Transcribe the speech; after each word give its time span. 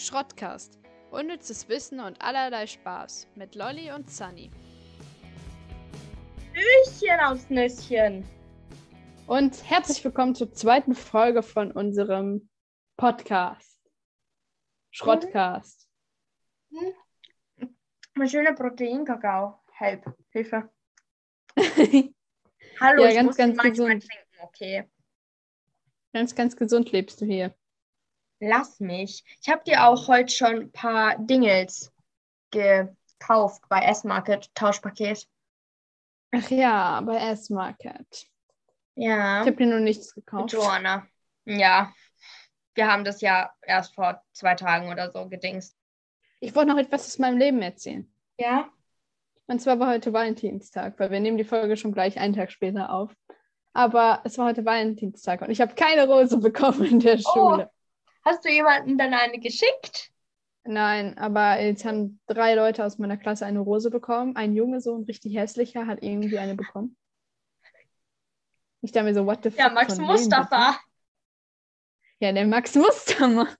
Schrottcast. 0.00 0.78
Unnützes 1.10 1.68
Wissen 1.68 2.00
und 2.00 2.22
allerlei 2.22 2.66
Spaß 2.66 3.28
mit 3.34 3.54
Lolly 3.54 3.92
und 3.92 4.10
Sunny. 4.10 4.50
Nüsschen 6.54 7.20
aufs 7.20 7.50
Nüsschen. 7.50 8.24
Und 9.26 9.62
herzlich 9.68 10.02
willkommen 10.02 10.34
zur 10.34 10.50
zweiten 10.54 10.94
Folge 10.94 11.42
von 11.42 11.70
unserem 11.70 12.48
Podcast. 12.96 13.78
Schrottcast. 14.90 15.86
Ein 18.18 18.28
schöner 18.28 18.54
Proteinkakao. 18.54 19.60
Help. 19.72 20.14
Hilfe. 20.30 20.70
Hallo, 21.58 22.14
Hallo, 22.80 23.02
Ja, 23.02 23.08
ich 23.10 23.14
ganz, 23.16 23.26
muss 23.26 23.36
ganz 23.36 23.56
manchmal 23.56 23.70
gesund. 23.70 24.08
trinken, 24.08 24.26
okay. 24.40 24.90
ganz, 26.14 26.34
ganz 26.34 26.56
gesund 26.56 26.90
lebst 26.90 27.20
du 27.20 27.26
hier. 27.26 27.54
Lass 28.40 28.80
mich. 28.80 29.24
Ich 29.42 29.48
habe 29.48 29.62
dir 29.64 29.86
auch 29.86 30.08
heute 30.08 30.32
schon 30.32 30.56
ein 30.56 30.72
paar 30.72 31.16
Dingels 31.18 31.92
gekauft 32.50 33.62
bei 33.68 33.80
S-Market, 33.82 34.54
Tauschpaket. 34.54 35.28
Ach 36.32 36.50
ja, 36.50 37.00
bei 37.02 37.16
S-Market. 37.32 38.26
Ja, 38.94 39.42
Ich 39.42 39.46
habe 39.46 39.56
dir 39.56 39.66
nur 39.66 39.80
nichts 39.80 40.14
gekauft. 40.14 40.52
Joanna. 40.52 41.06
Ja, 41.44 41.92
wir 42.74 42.90
haben 42.90 43.04
das 43.04 43.20
ja 43.20 43.52
erst 43.62 43.94
vor 43.94 44.22
zwei 44.32 44.54
Tagen 44.54 44.90
oder 44.90 45.10
so 45.10 45.28
gedingst. 45.28 45.76
Ich 46.40 46.54
wollte 46.54 46.70
noch 46.70 46.78
etwas 46.78 47.06
aus 47.06 47.18
meinem 47.18 47.38
Leben 47.38 47.60
erzählen. 47.60 48.10
Ja? 48.38 48.70
Und 49.46 49.60
zwar 49.60 49.78
war 49.78 49.88
heute 49.88 50.12
Valentinstag, 50.12 50.98
weil 50.98 51.10
wir 51.10 51.20
nehmen 51.20 51.36
die 51.36 51.44
Folge 51.44 51.76
schon 51.76 51.92
gleich 51.92 52.18
einen 52.18 52.34
Tag 52.34 52.50
später 52.52 52.90
auf. 52.90 53.14
Aber 53.72 54.20
es 54.24 54.38
war 54.38 54.46
heute 54.46 54.64
Valentinstag 54.64 55.42
und 55.42 55.50
ich 55.50 55.60
habe 55.60 55.74
keine 55.74 56.06
Rose 56.06 56.38
bekommen 56.38 56.84
in 56.84 57.00
der 57.00 57.18
Oh. 57.24 57.64
Hast 58.22 58.44
du 58.44 58.50
jemanden 58.50 58.98
dann 58.98 59.14
eine 59.14 59.38
geschickt? 59.38 60.10
Nein, 60.64 61.16
aber 61.16 61.60
jetzt 61.60 61.84
haben 61.84 62.20
drei 62.26 62.54
Leute 62.54 62.84
aus 62.84 62.98
meiner 62.98 63.16
Klasse 63.16 63.46
eine 63.46 63.60
Rose 63.60 63.90
bekommen. 63.90 64.36
Ein 64.36 64.54
Junge, 64.54 64.80
so 64.80 64.94
ein 64.96 65.04
richtig 65.04 65.36
hässlicher, 65.36 65.86
hat 65.86 66.02
irgendwie 66.02 66.38
eine 66.38 66.54
bekommen. 66.54 66.96
Ich 68.82 68.92
dachte 68.92 69.06
mir 69.06 69.14
so, 69.14 69.26
what 69.26 69.42
the 69.42 69.50
fuck? 69.50 69.58
Ja, 69.58 69.70
Max 69.70 69.98
Mustafa. 69.98 70.78
Ja, 72.18 72.32
der 72.32 72.46
Max 72.46 72.74
Mustermann. 72.74 73.56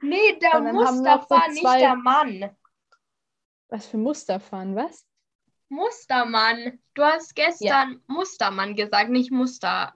Nee, 0.00 0.38
der 0.38 0.60
noch 0.60 0.86
so 0.86 0.94
Mustafa, 0.94 1.48
nicht 1.48 1.64
der 1.64 1.96
Mann. 1.96 2.56
Was 3.68 3.86
für 3.86 3.98
Musterfahren, 3.98 4.76
was? 4.76 5.04
Mustermann. 5.68 6.80
Du 6.94 7.02
hast 7.02 7.34
gestern 7.34 8.02
Mustermann 8.06 8.74
gesagt, 8.74 9.10
nicht 9.10 9.30
Muster. 9.30 9.92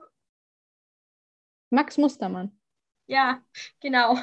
Max 1.71 1.97
Mustermann. 1.97 2.61
Ja, 3.13 3.43
genau. 3.81 4.17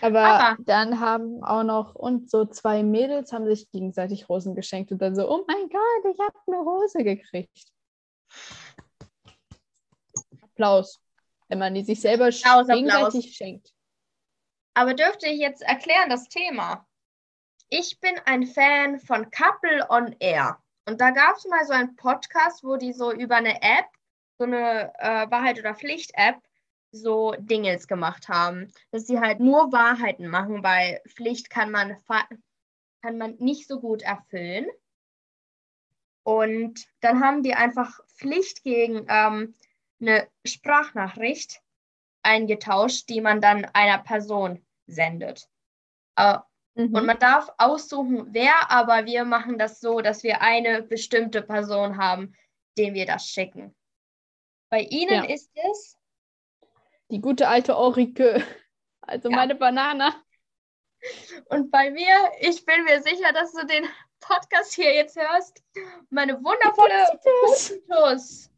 Aber, 0.00 0.20
Aber- 0.20 0.62
dann 0.62 1.00
haben 1.00 1.42
auch 1.42 1.64
noch 1.64 1.96
und 1.96 2.30
so 2.30 2.44
zwei 2.44 2.84
Mädels 2.84 3.32
haben 3.32 3.46
sich 3.46 3.68
gegenseitig 3.70 4.28
Rosen 4.28 4.54
geschenkt 4.54 4.92
und 4.92 5.02
dann 5.02 5.16
so, 5.16 5.28
oh 5.28 5.44
mein 5.48 5.68
Gott, 5.68 6.14
ich 6.14 6.18
habe 6.20 6.38
eine 6.46 6.58
Rose 6.58 7.02
gekriegt. 7.02 7.72
Applaus, 10.40 11.00
wenn 11.48 11.58
man 11.58 11.74
die 11.74 11.82
sich 11.82 12.00
selber 12.00 12.26
Applaus, 12.26 12.44
Applaus. 12.44 12.68
gegenseitig 12.68 13.34
schenkt. 13.36 13.74
Aber 14.74 14.94
dürfte 14.94 15.26
ich 15.26 15.40
jetzt 15.40 15.62
erklären 15.62 16.08
das 16.08 16.28
Thema? 16.28 16.86
Ich 17.70 17.98
bin 17.98 18.14
ein 18.24 18.46
Fan 18.46 19.00
von 19.00 19.28
Couple 19.32 19.84
on 19.90 20.14
Air. 20.20 20.62
Und 20.86 21.00
da 21.00 21.10
gab 21.10 21.36
es 21.36 21.44
mal 21.46 21.66
so 21.66 21.72
einen 21.72 21.96
Podcast, 21.96 22.62
wo 22.62 22.76
die 22.76 22.92
so 22.92 23.12
über 23.12 23.36
eine 23.36 23.60
App, 23.62 23.86
so 24.38 24.44
eine 24.44 24.92
äh, 25.00 25.28
Wahrheit- 25.30 25.58
oder 25.58 25.74
Pflicht-App, 25.74 26.40
so 26.92 27.34
Dingels 27.38 27.86
gemacht 27.86 28.28
haben. 28.28 28.72
Dass 28.90 29.06
sie 29.06 29.20
halt 29.20 29.40
nur 29.40 29.72
Wahrheiten 29.72 30.28
machen, 30.28 30.62
weil 30.62 31.00
Pflicht 31.08 31.50
kann 31.50 31.70
man, 31.70 31.96
kann 33.02 33.18
man 33.18 33.36
nicht 33.36 33.68
so 33.68 33.80
gut 33.80 34.02
erfüllen. 34.02 34.66
Und 36.22 36.86
dann 37.00 37.20
haben 37.20 37.42
die 37.42 37.54
einfach 37.54 38.00
Pflicht 38.08 38.62
gegen 38.62 39.06
ähm, 39.08 39.54
eine 40.00 40.28
Sprachnachricht 40.44 41.60
eingetauscht, 42.22 43.08
die 43.08 43.20
man 43.20 43.40
dann 43.40 43.64
einer 43.64 43.98
Person 43.98 44.64
sendet. 44.86 45.48
Äh, 46.16 46.38
Mhm. 46.74 46.94
und 46.94 47.06
man 47.06 47.18
darf 47.18 47.52
aussuchen, 47.58 48.28
wer, 48.30 48.70
aber 48.70 49.04
wir 49.06 49.24
machen 49.24 49.58
das 49.58 49.80
so, 49.80 50.00
dass 50.00 50.22
wir 50.22 50.40
eine 50.40 50.82
bestimmte 50.82 51.42
Person 51.42 51.96
haben, 51.98 52.32
den 52.78 52.94
wir 52.94 53.06
das 53.06 53.26
schicken. 53.26 53.74
Bei 54.70 54.82
Ihnen 54.82 55.24
Ja. 55.24 55.34
ist 55.34 55.50
es, 55.54 55.98
Die 57.10 57.20
gute 57.20 57.48
alte 57.48 57.76
Orike, 57.76 58.42
also 59.02 59.30
Ja. 59.30 59.36
meine 59.36 59.54
Banane. 59.54 60.14
und 61.46 61.70
bei 61.70 61.90
mir, 61.90 62.30
ich 62.40 62.64
bin 62.64 62.84
mir 62.84 63.02
sicher, 63.02 63.32
dass 63.32 63.52
du 63.52 63.66
den 63.66 63.86
Podcast 64.20 64.74
hier 64.74 64.94
jetzt 64.94 65.16
hörst, 65.18 65.62
meine 66.10 66.34
wundervolle 66.44 67.18
Fotos. 67.22 68.50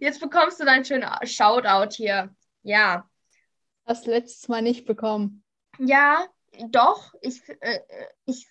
Jetzt 0.00 0.20
bekommst 0.20 0.58
du 0.58 0.64
deinen 0.64 0.84
schönen 0.84 1.08
Shoutout 1.24 1.94
hier. 1.94 2.34
Ja. 2.62 3.08
Das 3.84 4.04
letztes 4.06 4.48
Mal 4.48 4.62
nicht 4.62 4.84
bekommen. 4.86 5.44
Ja, 5.78 6.26
doch. 6.70 7.14
Ich, 7.20 7.48
äh, 7.48 7.54
äh, 7.86 8.06
ich, 8.24 8.48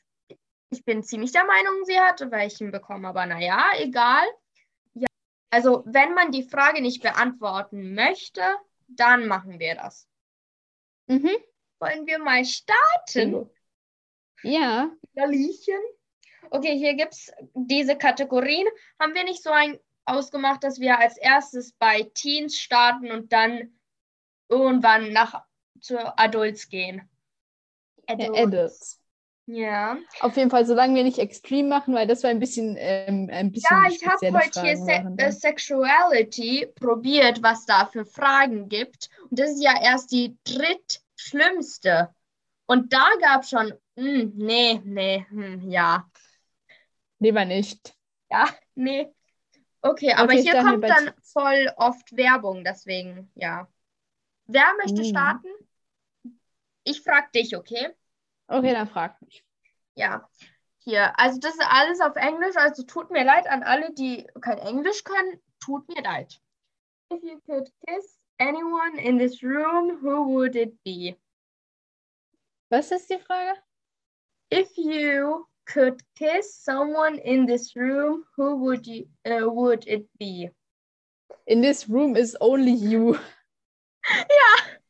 ich 0.69 0.85
bin 0.85 1.03
ziemlich 1.03 1.31
der 1.33 1.43
Meinung, 1.45 1.83
sie 1.83 1.99
hatte 1.99 2.31
welchen 2.31 2.71
bekommen, 2.71 3.05
aber 3.05 3.25
naja, 3.25 3.65
egal. 3.79 4.23
Also, 5.55 5.83
wenn 5.85 6.13
man 6.13 6.33
die 6.33 6.43
Frage 6.43 6.81
nicht 6.81 7.01
beantworten 7.01 7.95
möchte, 7.95 8.41
dann 8.89 9.25
machen 9.25 9.57
wir 9.57 9.75
das. 9.75 10.05
Mhm. 11.07 11.31
Wollen 11.79 12.05
wir 12.05 12.19
mal 12.19 12.43
starten? 12.43 13.49
Ja, 14.43 14.91
Laliechen? 15.13 15.79
Okay, 16.49 16.77
hier 16.77 16.95
gibt 16.95 17.13
es 17.13 17.31
diese 17.53 17.97
Kategorien. 17.97 18.67
Haben 18.99 19.13
wir 19.13 19.23
nicht 19.23 19.41
so 19.41 19.49
ein 19.49 19.79
ausgemacht, 20.03 20.61
dass 20.61 20.81
wir 20.81 20.99
als 20.99 21.15
erstes 21.15 21.71
bei 21.71 22.03
Teens 22.13 22.59
starten 22.59 23.09
und 23.09 23.31
dann 23.31 23.79
irgendwann 24.49 25.13
nach 25.13 25.45
zu 25.79 25.97
Adults 26.17 26.67
gehen? 26.67 27.09
ja, 28.09 28.29
Adults. 28.33 28.99
Ja. 29.47 29.97
Auf 30.21 30.35
jeden 30.37 30.49
Fall, 30.49 30.65
solange 30.65 30.95
wir 30.95 31.03
nicht 31.03 31.19
extrem 31.19 31.69
machen, 31.69 31.93
weil 31.93 32.07
das 32.07 32.23
war 32.23 32.31
ein 32.31 32.39
bisschen, 32.39 32.75
ähm, 32.79 33.29
ein 33.31 33.51
bisschen 33.51 33.77
Ja, 33.77 33.91
ich 33.91 34.05
habe 34.05 34.39
heute 34.39 34.61
hier 34.61 34.77
Fragen 34.77 34.85
Se 34.85 34.91
waren 34.91 35.19
äh. 35.19 35.31
Sexuality 35.31 36.67
probiert, 36.75 37.43
was 37.43 37.65
da 37.65 37.85
für 37.85 38.05
Fragen 38.05 38.69
gibt. 38.69 39.09
Und 39.29 39.39
das 39.39 39.51
ist 39.51 39.63
ja 39.63 39.79
erst 39.81 40.11
die 40.11 40.35
drittschlimmste. 40.45 42.09
Und 42.65 42.91
da 42.91 43.05
gab 43.21 43.45
schon, 43.45 43.71
hm, 43.95 44.33
nee, 44.35 44.81
nee, 44.83 45.25
hm, 45.29 45.69
ja, 45.69 46.09
Lieber 47.19 47.45
nicht. 47.45 47.95
ja, 48.31 48.49
nee. 48.75 49.07
Okay, 49.81 50.13
aber 50.13 50.33
Okay, 50.33 50.41
hier 50.41 50.53
kommt 50.63 50.83
dann 50.83 51.13
voll 51.21 51.71
oft 51.77 52.17
Werbung, 52.17 52.63
deswegen, 52.63 53.31
ja. 53.35 53.67
Wer 54.47 54.65
möchte 54.81 55.03
Hm. 55.03 55.09
starten? 55.09 55.47
Ich 56.83 57.01
frage 57.01 57.27
dich, 57.35 57.55
okay? 57.55 57.89
Okay, 58.47 58.73
dann 58.73 58.87
frag 58.87 59.21
mich. 59.21 59.43
Ja, 59.95 60.29
hier. 60.79 61.17
Also 61.19 61.39
das 61.39 61.53
ist 61.53 61.65
alles 61.67 61.99
auf 62.01 62.15
Englisch, 62.15 62.55
also 62.55 62.83
tut 62.83 63.09
mir 63.11 63.23
leid 63.23 63.47
an 63.47 63.63
alle, 63.63 63.93
die 63.93 64.27
kein 64.41 64.59
Englisch 64.59 65.03
können. 65.03 65.41
Tut 65.59 65.87
mir 65.87 66.01
leid. 66.01 66.39
If 67.11 67.23
you 67.23 67.39
could 67.45 67.71
kiss 67.87 68.19
anyone 68.39 68.99
in 68.99 69.17
this 69.17 69.41
room, 69.41 69.99
who 70.01 70.27
would 70.33 70.55
it 70.55 70.81
be? 70.83 71.15
Was 72.69 72.91
ist 72.91 73.09
die 73.09 73.19
Frage? 73.19 73.57
If 74.51 74.77
you 74.77 75.47
could 75.65 76.03
kiss 76.15 76.63
someone 76.63 77.17
in 77.17 77.47
this 77.47 77.75
room, 77.75 78.25
who 78.35 78.55
would 78.57 78.85
you 78.85 79.07
uh, 79.25 79.49
would 79.49 79.87
it 79.87 80.07
be? 80.19 80.49
In 81.47 81.61
this 81.61 81.89
room 81.89 82.15
is 82.15 82.35
only 82.39 82.73
you. 82.73 83.17
Ja. 84.07 84.84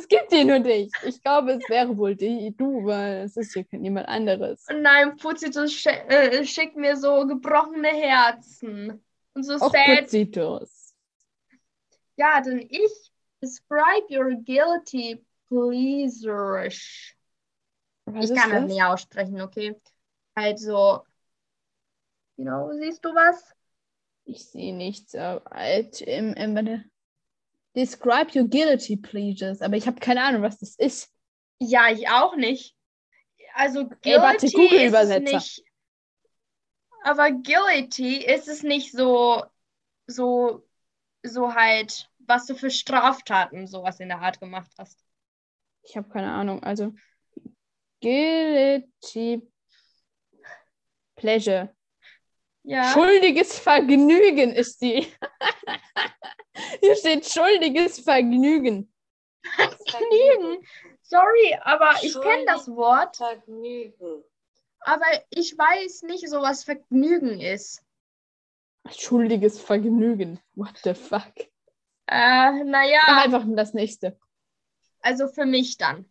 Es 0.00 0.08
gibt 0.08 0.32
hier 0.32 0.46
nur 0.46 0.60
dich. 0.60 0.90
Ich 1.04 1.22
glaube, 1.22 1.52
es 1.52 1.68
wäre 1.68 1.96
wohl 1.96 2.16
die, 2.16 2.54
du, 2.56 2.86
weil 2.86 3.24
es 3.24 3.36
ist 3.36 3.52
hier 3.52 3.66
niemand 3.72 4.08
anderes. 4.08 4.66
Und 4.70 4.80
nein, 4.80 5.14
Putzitus 5.16 5.72
sch 5.72 5.86
äh, 5.86 6.42
schickt 6.44 6.74
mir 6.74 6.96
so 6.96 7.26
gebrochene 7.26 7.88
Herzen. 7.88 9.04
Und 9.34 9.42
so 9.42 9.54
Auch 9.54 9.70
sad. 9.70 10.00
Putzitos. 10.00 10.94
Ja, 12.16 12.40
denn 12.40 12.60
ich 12.60 13.12
describe 13.42 14.06
your 14.10 14.30
guilty 14.42 15.22
pleaserish. 15.48 17.14
Was 18.06 18.30
Ich 18.30 18.36
kann 18.36 18.50
das 18.50 18.64
nicht 18.64 18.82
aussprechen, 18.82 19.40
okay? 19.42 19.76
Also, 20.34 21.04
you 22.36 22.44
know, 22.44 22.70
siehst 22.72 23.04
du 23.04 23.10
was? 23.10 23.54
Ich 24.24 24.46
sehe 24.46 24.74
nichts. 24.74 25.12
äh, 25.12 25.40
Alt, 25.44 26.00
im, 26.00 26.32
im. 26.34 26.90
Describe 27.74 28.34
your 28.34 28.48
guilty 28.48 28.96
pleasures. 28.96 29.62
Aber 29.62 29.76
ich 29.76 29.86
habe 29.86 30.00
keine 30.00 30.22
Ahnung, 30.22 30.42
was 30.42 30.58
das 30.58 30.76
ist. 30.76 31.12
Ja, 31.58 31.90
ich 31.90 32.08
auch 32.08 32.36
nicht. 32.36 32.74
Also, 33.54 33.86
guilty 33.88 34.10
Ey, 34.10 34.20
warte, 34.20 34.46
ist 34.46 35.22
nicht. 35.22 35.64
Aber 37.02 37.30
guilty 37.30 38.24
ist 38.24 38.48
es 38.48 38.62
nicht 38.62 38.92
so, 38.92 39.44
so, 40.06 40.66
so 41.22 41.54
halt, 41.54 42.08
was 42.18 42.46
du 42.46 42.54
für 42.54 42.70
Straftaten 42.70 43.66
sowas 43.66 44.00
in 44.00 44.08
der 44.08 44.20
Art 44.20 44.40
gemacht 44.40 44.72
hast. 44.78 45.02
Ich 45.82 45.96
habe 45.96 46.08
keine 46.08 46.30
Ahnung. 46.30 46.62
Also, 46.62 46.92
guilty 48.00 49.42
pleasure. 51.16 51.74
Ja. 52.62 52.92
Schuldiges 52.92 53.58
Vergnügen 53.58 54.52
ist 54.52 54.80
die. 54.82 55.06
Hier 56.80 56.96
steht 56.96 57.26
schuldiges 57.26 58.00
Vergnügen. 58.00 58.92
Vergnügen. 59.42 60.66
Sorry, 61.02 61.58
aber 61.62 61.94
ich 62.02 62.12
kenne 62.20 62.44
das 62.46 62.68
Wort, 62.68 63.16
Vergnügen. 63.16 64.22
aber 64.80 65.06
ich 65.30 65.56
weiß 65.56 66.02
nicht, 66.02 66.28
so 66.28 66.40
was 66.42 66.64
Vergnügen 66.64 67.40
ist. 67.40 67.82
Schuldiges 68.90 69.58
Vergnügen. 69.60 70.40
What 70.54 70.78
the 70.84 70.94
fuck? 70.94 71.32
Äh, 72.06 72.52
Mach 72.52 72.64
naja, 72.64 73.00
einfach 73.06 73.44
das 73.48 73.72
nächste. 73.72 74.18
also 75.00 75.28
für 75.28 75.46
mich 75.46 75.76
dann. 75.78 76.10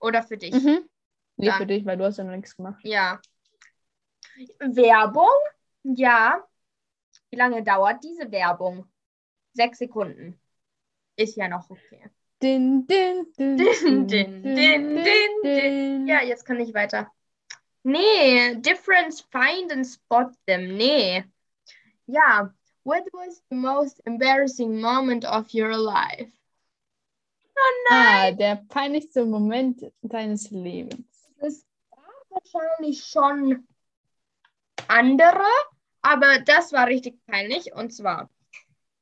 Oder 0.00 0.22
für 0.22 0.36
dich. 0.36 0.52
Mhm. 0.52 0.88
Nee, 1.36 1.46
Dann. 1.46 1.58
für 1.58 1.66
dich, 1.66 1.86
weil 1.86 1.96
du 1.96 2.04
hast 2.04 2.18
ja 2.18 2.24
noch 2.24 2.34
nichts 2.36 2.56
gemacht. 2.56 2.80
Ja. 2.82 3.20
Werbung? 4.60 5.30
Ja. 5.82 6.42
Wie 7.30 7.36
lange 7.36 7.62
dauert 7.62 8.02
diese 8.04 8.30
Werbung? 8.30 8.86
Sechs 9.54 9.78
Sekunden. 9.78 10.38
Ist 11.16 11.36
ja 11.36 11.48
noch 11.48 11.68
okay. 11.70 12.08
Din, 12.42 12.86
din, 12.86 13.26
din, 13.36 13.56
Din, 13.56 14.06
din, 14.06 14.54
din, 14.54 15.42
din. 15.42 16.06
Ja, 16.06 16.22
jetzt 16.22 16.44
kann 16.44 16.60
ich 16.60 16.74
weiter. 16.74 17.06
Nee, 17.84 18.54
difference 18.56 19.22
find 19.30 19.70
and 19.72 19.86
spot 19.86 20.32
them. 20.46 20.76
Nee. 20.76 21.24
Ja. 22.06 22.52
What 22.84 23.04
was 23.12 23.42
the 23.48 23.56
most 23.56 24.00
embarrassing 24.06 24.80
moment 24.80 25.24
of 25.24 25.52
your 25.54 25.76
life? 25.76 26.32
Oh 27.56 27.84
Ah, 27.90 28.24
nein, 28.30 28.38
der 28.38 28.56
peinlichste 28.68 29.24
Moment 29.24 29.92
deines 30.02 30.50
Lebens. 30.50 31.28
das 31.38 31.64
gab 31.90 32.30
wahrscheinlich 32.30 33.04
schon 33.04 33.68
andere, 34.88 35.44
aber 36.02 36.38
das 36.40 36.72
war 36.72 36.86
richtig 36.86 37.24
peinlich. 37.26 37.72
Und 37.74 37.92
zwar, 37.92 38.30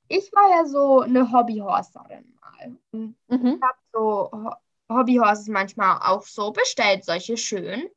ich 0.08 0.32
war 0.32 0.50
ja 0.50 0.64
so 0.66 1.00
eine 1.00 1.32
Hobbyhorserin 1.32 2.38
mal. 2.40 2.76
Und 2.92 3.16
Mhm. 3.28 3.60
habe 3.62 3.78
so 3.92 4.30
Ho- 4.32 4.56
Hobbyhorses 4.92 5.48
manchmal 5.48 5.98
auch 6.02 6.22
so 6.22 6.52
bestellt, 6.52 7.04
solche 7.04 7.36
schön. 7.36 7.88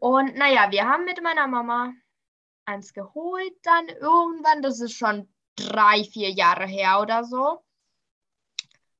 Und 0.00 0.34
naja, 0.36 0.70
wir 0.70 0.88
haben 0.88 1.04
mit 1.04 1.22
meiner 1.22 1.46
Mama 1.46 1.92
eins 2.64 2.92
geholt, 2.92 3.54
dann 3.62 3.88
irgendwann, 3.88 4.62
das 4.62 4.80
ist 4.80 4.92
schon 4.92 5.28
drei, 5.56 6.04
vier 6.04 6.30
Jahre 6.30 6.66
her 6.66 7.00
oder 7.00 7.24
so. 7.24 7.62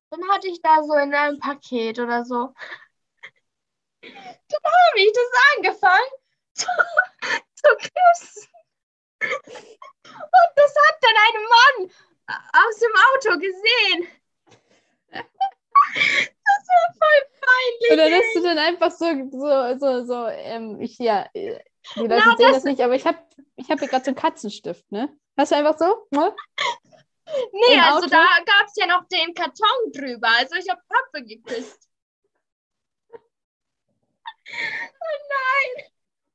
Dann 0.09 0.21
hatte 0.29 0.47
ich 0.47 0.61
da 0.61 0.83
so 0.83 0.93
in 0.93 1.13
einem 1.13 1.39
Paket 1.39 1.99
oder 1.99 2.23
so. 2.25 2.53
Dann 4.03 4.61
habe 4.63 4.99
ich 4.99 5.11
das 5.13 5.57
angefangen 5.57 6.11
zu, 7.63 7.75
küssen. 7.77 8.49
Und 9.21 10.51
das 10.55 10.75
hat 10.75 10.97
dann 11.01 11.17
ein 11.25 11.43
Mann 11.49 11.91
aus 12.53 12.79
dem 12.79 12.91
Auto 12.95 13.39
gesehen. 13.39 14.07
Das 15.11 16.67
war 16.67 16.93
voll 16.93 17.21
peinlich. 17.41 17.91
Oder 17.91 18.09
dass 18.09 18.33
du 18.33 18.41
dann 18.41 18.57
einfach 18.57 18.91
so, 18.91 19.05
so, 19.31 19.77
so, 19.79 20.05
so, 20.05 20.27
ähm, 20.27 20.79
ich, 20.81 20.97
ja, 20.97 21.27
die 21.33 21.59
Leute 21.95 22.21
Na, 22.25 22.35
sehen 22.37 22.47
das- 22.47 22.55
das 22.55 22.63
nicht, 22.63 22.81
aber 22.81 22.95
ich 22.95 23.05
habe 23.05 23.17
ich 23.55 23.69
hab 23.69 23.79
hier 23.79 23.87
gerade 23.87 24.03
so 24.05 24.09
einen 24.09 24.15
Katzenstift, 24.17 24.91
ne? 24.91 25.15
Hast 25.37 25.51
du 25.51 25.55
einfach 25.55 25.77
so? 25.77 26.07
Ne? 26.11 26.35
Nee, 27.51 27.73
Im 27.75 27.79
also 27.81 27.99
Auto? 27.99 28.09
da 28.09 28.25
gab 28.45 28.67
es 28.67 28.75
ja 28.75 28.85
noch 28.87 29.07
den 29.07 29.33
Karton 29.33 29.91
drüber. 29.91 30.27
Also 30.37 30.55
ich 30.55 30.69
habe 30.69 30.81
Pappe 30.87 31.23
geküsst. 31.25 31.89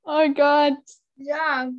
Oh 0.05 0.29
Gott. 0.35 0.79
Ja. 1.19 1.70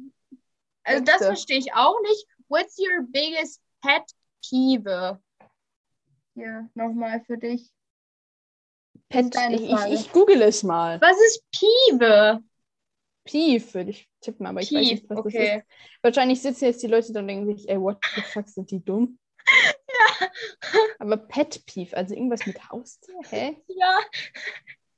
Also 0.83 1.03
das 1.03 1.17
verstehe 1.17 1.57
ich 1.57 1.73
auch 1.73 1.99
nicht. 2.01 2.27
What's 2.47 2.77
your 2.79 3.05
biggest 3.07 3.61
pet 3.81 4.03
peeve? 4.47 5.19
Hier, 6.35 6.69
nochmal 6.73 7.21
für 7.25 7.37
dich. 7.37 7.71
Pet, 9.09 9.35
ich, 9.51 9.61
ich, 9.61 9.85
ich 9.91 10.11
google 10.11 10.41
es 10.43 10.63
mal. 10.63 11.01
Was 11.01 11.17
ist 11.17 11.43
Peeve? 11.51 12.43
Pief 13.25 13.73
würde 13.73 13.91
ich 13.91 14.09
tippen, 14.21 14.45
aber 14.45 14.61
ich 14.61 14.71
weiß 14.71 14.79
Pief, 14.79 14.91
nicht, 14.91 15.09
was 15.09 15.17
das 15.17 15.25
okay. 15.25 15.57
ist. 15.57 15.65
Wahrscheinlich 16.01 16.41
sitzen 16.41 16.65
jetzt 16.65 16.81
die 16.81 16.87
Leute 16.87 17.11
da 17.11 17.19
und 17.19 17.27
denken 17.27 17.55
sich, 17.55 17.67
ey, 17.67 17.79
what 17.79 17.97
the 18.15 18.21
fuck, 18.21 18.47
sind 18.47 18.71
die 18.71 18.83
dumm? 18.83 19.19
Ja. 19.47 20.27
Aber 20.99 21.17
Pet 21.17 21.65
Pief, 21.65 21.93
also 21.93 22.13
irgendwas 22.13 22.45
mit 22.45 22.69
Haustier? 22.69 23.15
Hä? 23.29 23.57
Ja. 23.67 23.99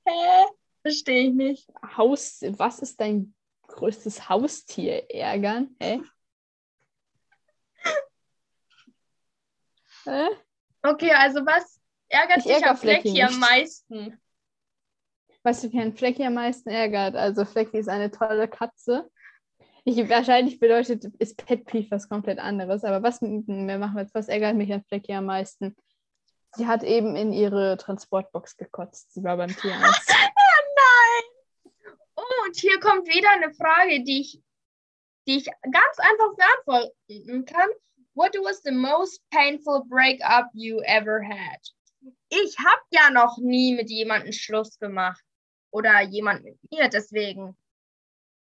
Hä? 0.06 0.46
Verstehe 0.82 1.28
ich 1.28 1.34
nicht. 1.34 1.70
Haus, 1.98 2.42
was 2.42 2.80
ist 2.80 3.00
dein 3.00 3.34
größtes 3.74 4.30
Haustier? 4.30 5.10
Ärgern? 5.10 5.76
Hä? 5.80 6.02
Hä? 10.06 10.28
Okay, 10.84 11.12
also 11.12 11.46
was 11.46 11.80
ärgert 12.10 12.38
Ich 12.38 12.44
dich 12.44 12.54
ärgere 12.54 12.72
am 12.72 12.78
Flecki 12.78 13.12
Flecki 13.12 13.24
am 13.24 13.40
meisten? 13.40 14.20
Was 15.44 15.64
mich 15.64 15.80
an 15.80 15.94
Flecki 15.94 16.24
am 16.24 16.36
meisten 16.36 16.70
ärgert. 16.70 17.16
Also 17.16 17.46
Flecki 17.46 17.78
ist 17.78 17.90
eine 17.90 18.12
tolle 18.12 18.48
Katze. 18.48 19.10
Ich, 19.84 19.98
wahrscheinlich 20.10 20.60
bedeutet, 20.60 21.06
ist 21.18 21.44
Pet 21.44 21.66
Peeve 21.66 21.90
was 21.90 22.08
komplett 22.08 22.38
anderes. 22.38 22.84
Aber 22.84 23.02
was, 23.02 23.20
wir 23.22 23.78
machen 23.80 23.98
jetzt, 23.98 24.14
was 24.14 24.28
ärgert 24.28 24.56
mich 24.56 24.72
an 24.72 24.84
Flecki 24.84 25.14
am 25.14 25.26
meisten? 25.26 25.76
Sie 26.56 26.68
hat 26.68 26.84
eben 26.84 27.16
in 27.16 27.34
ihre 27.34 27.78
Transportbox 27.78 28.58
gekotzt. 28.58 29.14
Sie 29.14 29.24
war 29.24 29.38
beim 29.38 29.56
Tierarzt. 29.56 30.14
Und 32.52 32.60
hier 32.60 32.82
kommt 32.82 33.08
wieder 33.08 33.30
eine 33.32 33.54
Frage, 33.54 34.04
die 34.04 34.20
ich, 34.20 34.42
die 35.26 35.38
ich 35.38 35.46
ganz 35.46 36.00
einfach 36.00 36.36
beantworten 36.36 37.46
kann. 37.46 37.70
What 38.14 38.36
was 38.44 38.62
the 38.62 38.74
most 38.74 39.24
painful 39.30 39.86
breakup 39.86 40.50
you 40.52 40.82
ever 40.82 41.24
had? 41.24 41.62
Ich 42.28 42.58
habe 42.60 42.82
ja 42.90 43.10
noch 43.10 43.38
nie 43.38 43.74
mit 43.74 43.90
jemandem 43.90 44.34
Schluss 44.34 44.78
gemacht. 44.80 45.24
Oder 45.70 46.02
jemand 46.02 46.44
mit 46.44 46.60
mir, 46.70 46.90
deswegen. 46.90 47.56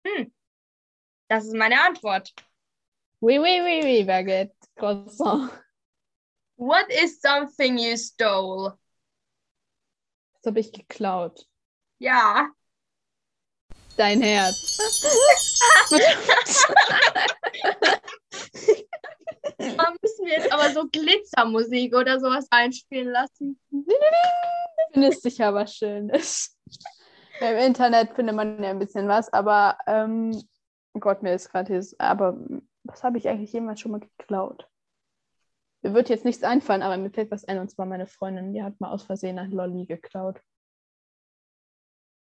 Hm. 0.06 0.34
Das 1.30 1.46
ist 1.46 1.56
meine 1.56 1.82
Antwort. 1.82 2.34
Oui, 3.22 3.40
oui, 3.40 3.62
oui, 3.64 3.80
oui, 3.86 4.04
Baguette. 4.04 4.54
Croissant. 4.76 5.50
What 6.58 6.90
is 6.90 7.22
something 7.22 7.78
you 7.78 7.96
stole? 7.96 8.78
Das 10.34 10.48
habe 10.48 10.60
ich 10.60 10.74
geklaut. 10.74 11.48
Ja. 12.00 12.52
Dein 13.98 14.22
Herz. 14.22 14.78
Da 19.58 19.94
müssen 20.02 20.26
wir 20.26 20.34
jetzt 20.34 20.52
aber 20.52 20.70
so 20.72 20.88
Glitzermusik 20.92 21.96
oder 21.96 22.20
sowas 22.20 22.48
einspielen 22.50 23.10
lassen. 23.10 23.60
Findest 24.92 25.22
sicher 25.22 25.54
was 25.54 25.76
Schönes. 25.76 26.58
Im 27.40 27.58
Internet 27.58 28.14
findet 28.14 28.36
man 28.36 28.62
ja 28.64 28.70
ein 28.70 28.80
bisschen 28.80 29.08
was, 29.08 29.32
aber 29.32 29.78
ähm, 29.88 30.32
oh 30.94 31.00
Gott, 31.00 31.24
mir 31.24 31.34
ist 31.34 31.50
gerade 31.50 31.74
hier. 31.74 31.86
Aber 31.98 32.38
was 32.84 33.04
habe 33.04 33.18
ich 33.18 33.28
eigentlich 33.28 33.54
jemals 33.54 33.80
schon 33.80 33.92
mal 33.92 34.02
geklaut? 34.18 34.68
Mir 35.82 35.94
wird 35.94 36.10
jetzt 36.10 36.26
nichts 36.26 36.44
einfallen, 36.44 36.82
aber 36.82 36.98
mir 36.98 37.10
fällt 37.10 37.32
was 37.32 37.46
ein, 37.46 37.60
und 37.60 37.70
zwar 37.70 37.86
meine 37.86 38.08
Freundin, 38.08 38.54
die 38.54 38.64
hat 38.64 38.80
mal 38.80 38.92
aus 38.92 39.04
Versehen 39.04 39.40
ein 39.40 39.52
Lolli 39.52 39.86
geklaut. 39.86 40.40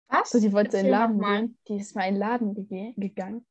Was? 0.09 0.31
So, 0.31 0.41
die 0.41 0.53
wollte 0.53 0.79
in 0.79 0.85
den 0.85 0.93
Laden 0.93 1.21
gehen. 1.21 1.59
Die 1.69 1.77
ist 1.77 1.95
mal 1.97 2.05
in 2.05 2.15
den 2.15 2.21
Laden 2.21 2.55
gege 2.55 2.95
gegangen. 2.97 3.47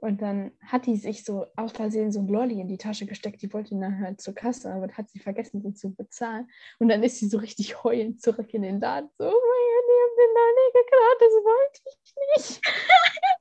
Und 0.00 0.22
dann 0.22 0.52
hat 0.60 0.86
die 0.86 0.96
sich 0.96 1.24
so 1.24 1.46
aus 1.56 1.72
Versehen 1.72 2.12
so 2.12 2.20
ein 2.20 2.28
Lolli 2.28 2.60
in 2.60 2.68
die 2.68 2.78
Tasche 2.78 3.04
gesteckt. 3.04 3.42
Die 3.42 3.52
wollte 3.52 3.74
dann 3.78 4.00
halt 4.00 4.20
zur 4.20 4.34
Kasse, 4.34 4.72
aber 4.72 4.88
hat 4.92 5.10
sie 5.10 5.18
vergessen, 5.18 5.60
den 5.62 5.74
zu 5.74 5.92
bezahlen. 5.92 6.48
Und 6.78 6.88
dann 6.88 7.02
ist 7.02 7.18
sie 7.18 7.28
so 7.28 7.38
richtig 7.38 7.82
heulend 7.82 8.22
zurück 8.22 8.54
in 8.54 8.62
den 8.62 8.80
Laden. 8.80 9.10
So, 9.18 9.24
oh 9.24 9.28
mein 9.28 9.32
Gott, 9.32 9.84
die 9.88 9.98
haben 10.04 10.16
den 10.18 10.32
Lolli 10.38 10.66
geklaut, 10.72 11.18
das 11.20 11.32
wollte 11.44 11.80
ich 11.86 12.14
nicht. 12.36 12.60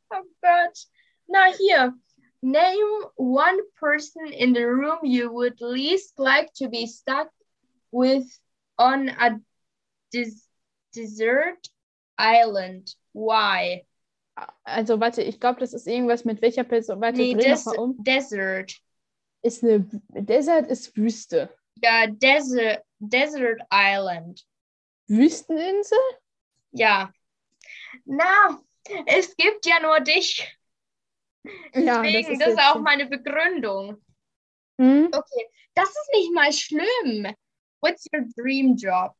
Oh 0.09 0.23
Gott. 0.41 0.87
Na 1.27 1.51
hier. 1.57 1.93
Name 2.41 3.11
one 3.17 3.61
person 3.77 4.25
in 4.27 4.53
the 4.53 4.63
room 4.63 4.99
you 5.03 5.29
would 5.29 5.59
least 5.59 6.17
like 6.17 6.53
to 6.53 6.69
be 6.69 6.87
stuck 6.87 7.29
with 7.91 8.39
on 8.77 9.09
a 9.09 9.37
des 10.13 10.47
desert 10.93 11.69
island. 12.17 12.95
Why? 13.13 13.85
Also, 14.63 14.99
warte, 14.99 15.23
ich 15.23 15.39
glaube, 15.39 15.59
das 15.59 15.73
ist 15.73 15.87
irgendwas 15.87 16.23
mit 16.25 16.41
welcher 16.41 16.63
Person. 16.63 17.01
Warte, 17.01 17.17
Nee, 17.17 17.33
des 17.33 17.65
um. 17.67 17.95
Desert. 18.03 18.75
Ist 19.41 19.63
eine 19.63 19.87
Desert 20.09 20.67
ist 20.67 20.95
Wüste. 20.95 21.49
Ja, 21.81 22.07
Desert, 22.07 22.83
Desert 22.99 23.61
Island. 23.71 24.43
Wüsteninsel? 25.07 25.97
Ja. 26.71 27.11
Na, 28.05 28.59
es 29.05 29.35
gibt 29.35 29.65
ja 29.65 29.79
nur 29.81 29.99
dich. 30.01 30.57
Ja, 31.73 32.01
Deswegen, 32.01 32.13
das 32.13 32.23
das 32.23 32.29
ist 32.29 32.41
ist, 32.41 32.47
jetzt 32.47 32.75
auch 32.75 32.81
meine 32.81 33.05
Begründung. 33.05 34.03
Hm? 34.79 35.07
Okay, 35.11 35.45
das 35.75 35.89
ist 35.89 36.09
nicht 36.13 36.33
mal 36.33 36.51
schlimm. 36.51 37.33
What's 37.81 38.05
your 38.13 38.25
dream 38.35 38.75
job? 38.75 39.13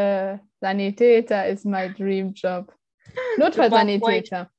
Äh, 0.00 0.38
Sanitäter 0.60 1.46
ist 1.48 1.64
my 1.64 1.92
dream 1.92 2.32
job. 2.34 2.74
Notfallsanitäter. 3.38 4.50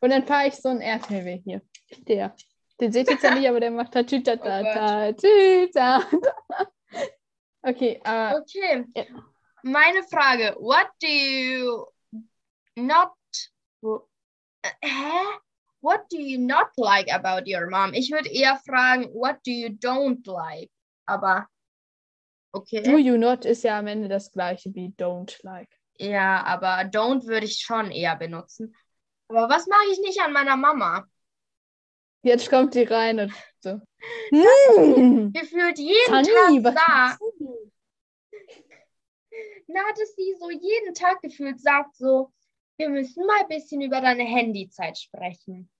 Und 0.00 0.10
dann 0.10 0.26
fahre 0.26 0.48
ich 0.48 0.54
so 0.54 0.68
einen 0.68 0.80
RTW 0.80 1.40
hier. 1.44 1.62
Der. 2.06 2.34
Den 2.80 2.92
seht 2.92 3.06
ihr 3.08 3.14
jetzt 3.14 3.22
ja 3.22 3.34
nicht, 3.34 3.48
aber 3.48 3.60
der 3.60 3.70
macht 3.70 3.94
da 3.94 4.02
tütata, 4.02 5.12
tütata. 5.12 6.04
Okay, 7.66 7.98
äh, 8.04 8.34
Okay. 8.36 8.84
Ja. 8.94 9.04
Meine 9.62 10.02
Frage. 10.02 10.54
What 10.58 10.88
do 11.00 11.08
you 11.08 11.86
not. 12.76 13.12
Äh, 14.62 14.70
Hä? 14.82 15.38
What 15.80 16.10
do 16.10 16.18
you 16.18 16.38
not 16.38 16.68
like 16.76 17.10
about 17.10 17.46
your 17.46 17.70
mom? 17.70 17.94
Ich 17.94 18.10
würde 18.10 18.30
eher 18.30 18.60
fragen, 18.66 19.06
what 19.14 19.36
do 19.46 19.50
you 19.50 19.68
don't 19.68 20.26
like? 20.26 20.70
Aber. 21.06 21.48
Okay. 22.54 22.82
do 22.82 22.98
you 22.98 23.16
not 23.16 23.44
ist 23.44 23.64
ja 23.64 23.80
am 23.80 23.88
Ende 23.88 24.08
das 24.08 24.30
gleiche 24.30 24.72
wie 24.74 24.94
don't 24.96 25.36
like. 25.42 25.68
Ja, 25.98 26.44
aber 26.44 26.88
don't 26.88 27.26
würde 27.26 27.46
ich 27.46 27.60
schon 27.60 27.90
eher 27.90 28.14
benutzen. 28.14 28.76
Aber 29.28 29.48
was 29.48 29.66
mache 29.66 29.90
ich 29.90 29.98
nicht 29.98 30.20
an 30.20 30.32
meiner 30.32 30.56
Mama? 30.56 31.04
Jetzt 32.22 32.48
kommt 32.48 32.74
die 32.74 32.84
rein 32.84 33.20
und 33.20 33.32
so. 33.60 33.80
Hm. 34.30 35.32
Gefühlt 35.32 35.78
jeden 35.78 36.06
Fanny, 36.06 36.62
Tag 36.62 36.74
sagt, 36.74 37.20
na, 39.66 39.80
dass 39.96 40.14
sie 40.14 40.36
so 40.38 40.50
jeden 40.50 40.94
Tag 40.94 41.22
gefühlt 41.22 41.58
sagt, 41.58 41.96
so, 41.96 42.32
wir 42.76 42.90
müssen 42.90 43.26
mal 43.26 43.40
ein 43.40 43.48
bisschen 43.48 43.80
über 43.80 44.00
deine 44.00 44.24
Handyzeit 44.24 44.98
sprechen. 44.98 45.70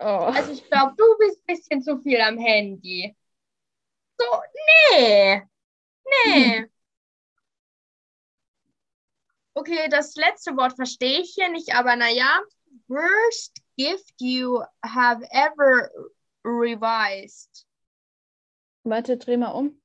Oh. 0.00 0.04
Also 0.04 0.52
ich 0.52 0.68
glaube, 0.68 0.94
du 0.96 1.04
bist 1.18 1.40
ein 1.46 1.54
bisschen 1.56 1.82
zu 1.82 1.98
viel 1.98 2.20
am 2.20 2.38
Handy. 2.38 3.16
So, 4.18 4.26
nee. 4.90 5.42
Nee. 6.24 6.66
Okay, 9.54 9.88
das 9.90 10.14
letzte 10.14 10.56
Wort 10.56 10.76
verstehe 10.76 11.20
ich 11.20 11.32
hier 11.34 11.48
nicht, 11.48 11.74
aber 11.74 11.96
naja. 11.96 12.40
Worst 12.86 13.60
gift 13.76 14.14
you 14.20 14.62
have 14.84 15.26
ever 15.30 15.90
revised. 16.44 17.66
Warte, 18.84 19.16
dreh 19.16 19.36
mal 19.36 19.50
um. 19.50 19.80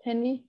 Handy. 0.00 0.44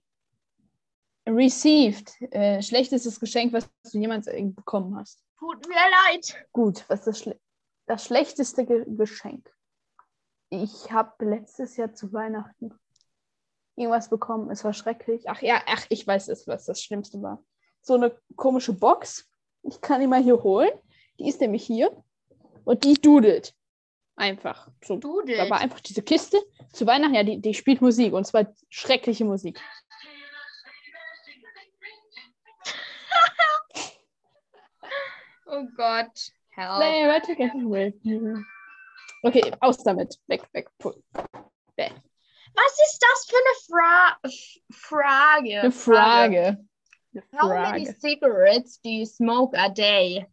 Received. 1.26 2.20
Äh, 2.32 2.62
schlechtestes 2.62 3.18
Geschenk, 3.20 3.52
was 3.52 3.70
du 3.90 3.98
jemals 3.98 4.26
bekommen 4.26 4.96
hast. 4.96 5.24
Tut 5.38 5.66
mir 5.68 5.74
leid. 5.74 6.46
Gut, 6.52 6.84
was 6.88 7.00
ist 7.00 7.06
das, 7.06 7.18
Schle 7.20 7.40
das 7.86 8.04
schlechteste 8.04 8.66
Ge 8.66 8.84
Geschenk? 8.86 9.50
Ich 10.50 10.90
habe 10.90 11.24
letztes 11.24 11.76
Jahr 11.76 11.94
zu 11.94 12.12
Weihnachten 12.12 12.78
irgendwas 13.76 14.08
bekommen. 14.08 14.50
Es 14.50 14.64
war 14.64 14.72
schrecklich. 14.72 15.28
Ach 15.28 15.42
ja, 15.42 15.62
ach, 15.66 15.86
ich 15.88 16.06
weiß 16.06 16.28
es, 16.28 16.46
was 16.46 16.64
das 16.64 16.82
Schlimmste 16.82 17.20
war. 17.22 17.42
So 17.82 17.94
eine 17.94 18.16
komische 18.36 18.72
Box. 18.72 19.28
Ich 19.62 19.80
kann 19.80 20.00
die 20.00 20.06
mal 20.06 20.22
hier 20.22 20.42
holen. 20.42 20.70
Die 21.18 21.28
ist 21.28 21.40
nämlich 21.40 21.64
hier. 21.64 21.90
Und 22.64 22.84
die 22.84 22.94
dudelt. 22.94 23.54
Einfach. 24.16 24.68
So. 24.84 24.96
Dudelt. 24.96 25.38
Da 25.38 25.50
war 25.50 25.60
einfach 25.60 25.80
diese 25.80 26.02
Kiste. 26.02 26.38
Zu 26.72 26.86
Weihnachten, 26.86 27.14
ja, 27.14 27.22
die, 27.22 27.40
die 27.40 27.54
spielt 27.54 27.80
Musik. 27.80 28.12
Und 28.12 28.26
zwar 28.26 28.46
schreckliche 28.68 29.24
Musik. 29.24 29.60
Oh 35.46 35.66
Gott. 35.76 36.32
Help. 36.50 36.80
Okay, 39.22 39.52
aus 39.60 39.78
damit. 39.84 40.18
Weg, 40.26 40.42
weg. 40.52 40.68
Puh. 40.78 40.94
Was 42.54 42.72
ist 42.72 42.98
das 43.00 43.26
für 43.28 43.36
eine 43.36 43.54
Fra 43.66 44.18
Frage? 44.72 45.60
Eine 45.60 45.72
Frage. 45.72 46.64
How 47.40 47.48
many 47.48 47.86
cigarettes 48.00 48.80
do 48.80 48.90
you 48.90 49.04
smoke 49.06 49.56
a 49.56 49.68
day? 49.68 50.26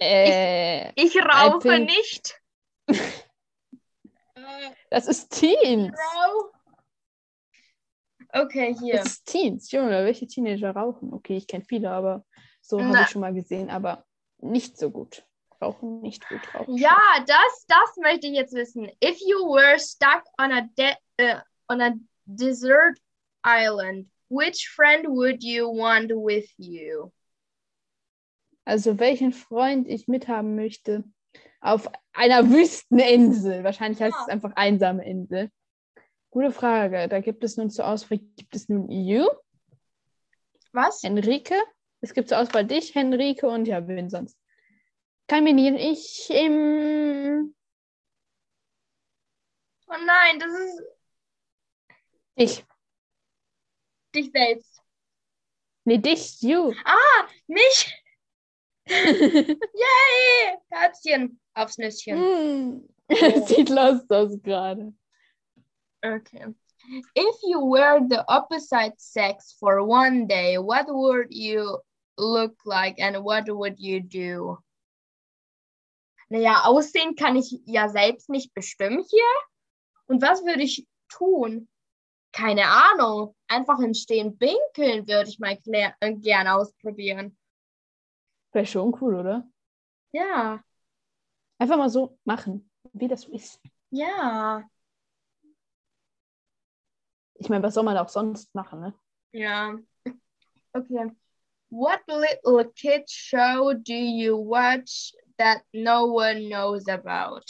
Äh, 0.00 0.92
Ich 0.94 1.14
rauche 1.16 1.60
think- 1.60 1.86
nicht. 1.90 2.40
Das 4.90 5.06
ist 5.06 5.30
Teens. 5.30 5.96
Okay, 8.32 8.74
hier. 8.80 8.96
Das 8.96 9.06
ist 9.06 9.26
Teens. 9.26 9.70
Junge, 9.70 10.04
welche 10.04 10.26
Teenager 10.26 10.70
rauchen? 10.72 11.12
Okay, 11.12 11.36
ich 11.36 11.46
kenne 11.46 11.64
viele, 11.64 11.90
aber 11.90 12.24
so 12.60 12.82
habe 12.82 13.02
ich 13.02 13.08
schon 13.08 13.20
mal 13.20 13.34
gesehen, 13.34 13.70
aber 13.70 14.06
nicht 14.38 14.76
so 14.78 14.90
gut. 14.90 15.24
Rauchen 15.60 16.00
nicht 16.00 16.26
gut. 16.28 16.40
Rauchen 16.54 16.76
Ja, 16.76 16.98
das, 17.26 17.66
das 17.68 17.96
möchte 18.00 18.26
ich 18.28 18.34
jetzt 18.34 18.54
wissen. 18.54 18.90
If 19.04 19.20
you 19.20 19.38
were 19.46 19.78
stuck 19.78 20.24
on 20.40 20.52
a 20.52 20.62
de 20.76 20.94
uh, 21.20 21.40
on 21.68 21.80
a 21.80 21.92
desert 22.24 22.98
island, 23.44 24.08
which 24.30 24.68
friend 24.74 25.06
would 25.08 25.42
you 25.42 25.66
want 25.66 26.10
with 26.10 26.50
you? 26.56 27.10
Also 28.64 28.98
welchen 28.98 29.32
Freund 29.32 29.88
ich 29.88 30.06
mithaben 30.08 30.54
möchte 30.54 31.04
auf 31.60 31.90
einer 32.12 32.48
Wüsteninsel. 32.48 33.64
Wahrscheinlich 33.64 34.00
heißt 34.00 34.14
Ja. 34.16 34.22
es 34.22 34.28
einfach 34.28 34.52
einsame 34.56 35.04
Insel. 35.04 35.50
Gute 36.30 36.52
Frage. 36.52 37.08
Da 37.08 37.20
gibt 37.20 37.42
es 37.44 37.56
nun 37.56 37.70
zur 37.70 37.86
Auswahl, 37.88 38.18
gibt 38.18 38.54
es 38.54 38.68
nun 38.68 38.88
you, 38.90 39.26
Was? 40.72 41.02
Henrike. 41.02 41.54
Es 42.00 42.14
gibt 42.14 42.28
zur 42.28 42.38
Auswahl 42.38 42.64
dich, 42.64 42.94
Henrike 42.94 43.46
und 43.48 43.66
ja, 43.66 43.86
wen 43.86 44.08
sonst. 44.08 44.38
Kaminieren 45.30 45.76
ich 45.76 46.28
im 46.28 47.54
Oh 49.86 49.96
nein, 50.04 50.40
das 50.40 50.50
ist 50.50 50.82
ich. 52.34 52.64
dich 54.12 54.32
selbst. 54.32 54.82
Nee, 55.84 55.98
dich, 55.98 56.42
you. 56.42 56.74
Ah, 56.84 57.28
mich. 57.46 57.94
Yay! 58.88 60.56
Herzchen 60.68 61.38
aufs 61.54 61.78
Nüsschen. 61.78 62.18
Hm. 63.08 63.46
Sieht 63.46 63.68
lost 63.68 64.12
aus 64.12 64.36
gerade. 64.42 64.92
Okay. 66.04 66.46
If 67.14 67.36
you 67.44 67.60
were 67.60 68.00
the 68.08 68.24
opposite 68.26 68.94
sex 68.98 69.56
for 69.60 69.84
one 69.86 70.26
day, 70.26 70.58
what 70.58 70.86
would 70.88 71.28
you 71.30 71.78
look 72.18 72.56
like 72.64 72.98
and 72.98 73.22
what 73.22 73.48
would 73.48 73.78
you 73.78 74.00
do? 74.00 74.58
Naja, 76.30 76.62
aussehen 76.64 77.16
kann 77.16 77.36
ich 77.36 77.60
ja 77.66 77.88
selbst 77.88 78.30
nicht 78.30 78.54
bestimmen 78.54 79.04
hier. 79.08 79.24
Und 80.06 80.22
was 80.22 80.44
würde 80.44 80.62
ich 80.62 80.86
tun? 81.08 81.68
Keine 82.32 82.66
Ahnung. 82.66 83.34
Einfach 83.48 83.80
im 83.80 83.94
Stehen 83.94 84.38
pinkeln 84.38 85.06
würde 85.08 85.28
ich 85.28 85.38
mal 85.40 85.58
äh, 85.66 86.14
gerne 86.14 86.54
ausprobieren. 86.54 87.36
Wäre 88.52 88.66
schon 88.66 88.96
cool, 89.00 89.16
oder? 89.16 89.48
Ja, 90.12 90.62
Einfach 91.58 91.76
mal 91.76 91.90
so 91.90 92.18
machen, 92.24 92.70
wie 92.94 93.06
das 93.06 93.22
so 93.22 93.32
ist. 93.32 93.60
ja, 93.90 94.64
Ich 97.34 97.48
meine, 97.48 97.62
was 97.62 97.74
soll 97.74 97.84
man 97.84 97.96
auch 97.98 98.08
sonst 98.08 98.54
machen, 98.54 98.80
ne? 98.80 98.94
ja. 99.32 99.76
Okay. 100.72 101.10
What 101.70 102.00
little 102.06 102.70
kid 102.76 103.10
show 103.10 103.72
do 103.74 103.92
you 103.92 104.36
watch 104.36 105.12
that 105.40 105.62
no 105.72 106.06
one 106.06 106.48
knows 106.48 106.86
about? 106.88 107.44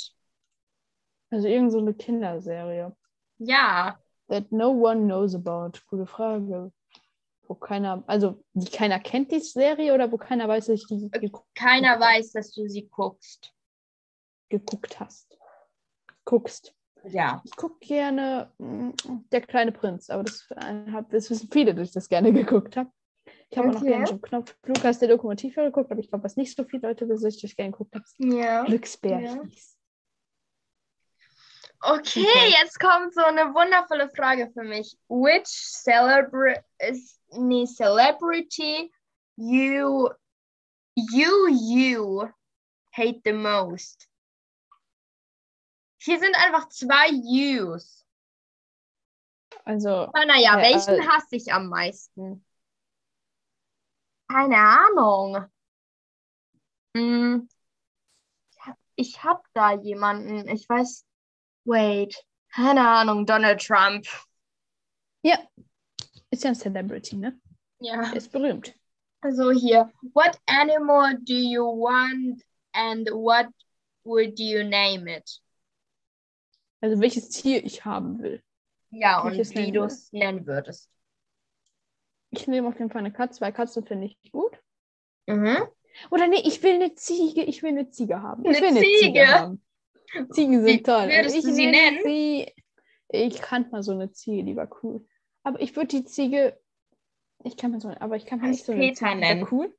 Also 1.31 1.47
irgend 1.49 1.71
so 1.71 1.79
eine 1.79 1.95
Kinderserie. 1.95 2.97
Ja, 3.39 3.99
That 4.29 4.53
no 4.53 4.71
one 4.71 5.07
knows 5.07 5.35
about. 5.35 5.81
Gute 5.89 6.07
Frage. 6.07 6.73
Wo 7.49 7.55
keiner, 7.57 8.05
also 8.07 8.45
die 8.55 8.71
keiner 8.71 9.01
kennt 9.01 9.33
die 9.33 9.41
Serie 9.41 9.93
oder 9.93 10.13
wo 10.13 10.17
keiner 10.19 10.47
weiß, 10.47 10.67
dass 10.67 10.83
ich 10.83 10.87
die 10.87 11.11
geguckt, 11.11 11.49
keiner 11.57 11.99
weiß, 11.99 12.33
dass 12.33 12.53
du 12.53 12.69
sie 12.69 12.89
guckst. 12.89 13.53
geguckt 14.49 15.01
hast. 15.01 15.37
Guckst. 16.25 16.75
Ja. 17.05 17.43
Ich 17.45 17.57
gucke 17.57 17.79
gerne 17.81 18.53
mm, 18.59 18.91
Der 19.33 19.41
kleine 19.41 19.73
Prinz, 19.73 20.11
aber 20.11 20.23
das, 20.23 20.49
äh, 20.51 21.03
das 21.11 21.29
wissen 21.31 21.49
viele, 21.51 21.75
dass 21.75 21.89
ich 21.89 21.95
das 21.95 22.09
gerne 22.09 22.33
geguckt 22.33 22.77
habe. 22.77 22.91
Ich 23.51 23.59
habe 23.59 23.69
auch 23.69 23.73
noch 23.75 23.81
Okay. 23.81 23.91
gerne 23.91 24.07
schon 24.07 24.23
Knopf 24.23 24.57
Lukas 24.65 24.99
der 25.01 25.09
Dokumentivfilm 25.09 25.67
geguckt, 25.67 25.91
aber 25.91 26.01
ich 26.01 26.09
glaube, 26.09 26.23
was 26.25 26.37
nicht 26.37 26.57
so 26.57 26.65
viele 26.65 26.89
Leute 26.89 27.07
das 27.07 27.21
gerne 27.57 27.73
geguckt 27.73 27.95
habe, 27.95 28.05
ist 28.05 28.15
Ja. 28.19 28.65
Glücksbär 28.65 29.21
Ja. 29.21 29.43
hieß. 29.45 29.77
Okay, 31.83 32.21
Okay. 32.21 32.55
jetzt 32.61 32.79
kommt 32.79 33.13
so 33.15 33.23
eine 33.23 33.53
wundervolle 33.55 34.09
Frage 34.11 34.51
für 34.53 34.63
mich. 34.63 34.97
Which 35.09 35.47
celebra 35.49 36.63
nee, 37.33 37.67
celebrity 37.67 38.93
you 39.37 40.11
you 40.95 41.49
you 41.49 42.29
hate 42.93 43.21
the 43.25 43.33
most? 43.33 44.07
Hier 46.03 46.19
sind 46.21 46.37
einfach 46.37 46.69
zwei 46.69 47.09
Yous. 47.11 48.05
Also, 49.65 49.89
Aber 49.89 50.25
naja, 50.27 50.57
Ja, 50.57 50.59
welchen 50.59 50.95
äh, 51.01 51.07
hasse 51.07 51.37
ich 51.37 51.53
am 51.53 51.69
meisten? 51.69 52.45
Keine 54.31 54.57
Ahnung. 54.57 55.47
Hm, 56.97 57.49
ich 58.53 58.67
hab- 58.67 58.79
ich 58.95 59.25
hab 59.25 59.45
da 59.55 59.73
jemanden. 59.73 60.49
Ich 60.49 60.69
weiß. 60.69 61.05
Wait. 61.65 62.17
Keine 62.53 62.89
Ahnung, 62.89 63.27
Donald 63.27 63.61
Trump. 63.61 64.07
ja, 65.23 65.39
Ist 66.31 66.45
ja 66.45 66.51
ein 66.51 66.55
Celebrity, 66.57 67.17
ne? 67.17 67.41
Ja. 67.81 68.13
Ist 68.13 68.31
berühmt. 68.31 68.75
Also 69.21 69.51
hier. 69.51 69.93
What 70.15 70.41
animal 70.47 71.17
do 71.19 71.35
you 71.35 71.63
want 71.65 72.43
and 72.73 73.09
what 73.11 73.49
would 74.05 74.39
you 74.39 74.63
name 74.63 75.09
it? 75.09 75.41
Also 76.81 77.01
welches 77.01 77.29
Tier 77.31 77.65
ich 77.65 77.85
haben 77.85 78.21
will. 78.21 78.43
Ja, 78.91 79.23
Wie 79.25 79.39
und 79.39 79.55
wie 79.55 79.73
du 79.73 79.85
es 79.85 80.13
nennen 80.13 80.47
würdest. 80.47 80.89
Ich 82.31 82.47
nehme 82.47 82.69
auf 82.69 82.79
jeden 82.79 82.91
Fall 82.91 83.01
eine 83.01 83.13
Katze, 83.13 83.41
weil 83.41 83.53
Katzen 83.53 83.85
finde 83.85 84.07
ich 84.07 84.19
gut. 84.33 84.59
Mhm. 85.27 85.59
Oder 86.11 86.29
nee, 86.29 86.41
ich 86.45 86.63
will 86.63 86.75
eine 86.75 86.95
Ziege. 86.95 87.43
Ich 87.43 87.63
will 87.63 87.71
eine 87.71 87.91
Ziege 87.91 88.23
haben. 88.23 88.45
Ich 88.45 88.51
Eine 88.57 88.61
will 88.61 88.69
eine 88.69 88.81
Ziege? 88.81 88.99
Ziege 89.01 89.29
haben. 89.29 89.63
Ziegen 90.31 90.65
Wie 90.65 90.73
sind 90.73 90.87
toll. 90.87 91.09
würdest 91.09 91.37
ich 91.37 91.43
du 91.45 91.53
sie 91.53 91.67
nenne 91.67 91.93
nennen? 91.93 92.01
Sie, 92.05 92.53
ich 93.09 93.41
kannte 93.43 93.71
mal 93.71 93.83
so 93.83 93.93
eine 93.93 94.11
Ziege, 94.13 94.45
die 94.45 94.57
war 94.57 94.69
cool. 94.83 95.07
Aber 95.43 95.61
ich 95.61 95.75
würde 95.77 95.89
die 95.89 96.05
Ziege, 96.05 96.59
ich 97.45 97.57
kann 97.57 97.71
mal 97.73 97.81
so, 97.81 97.89
aber 97.89 98.17
ich 98.17 98.27
kann 98.27 98.41
mal 98.41 98.51
nicht 98.51 98.65
so 98.65 98.73
eine 98.73 98.81
Peter 98.81 99.07
Ziege, 99.07 99.17
nennen. 99.21 99.49
cool. 99.51 99.75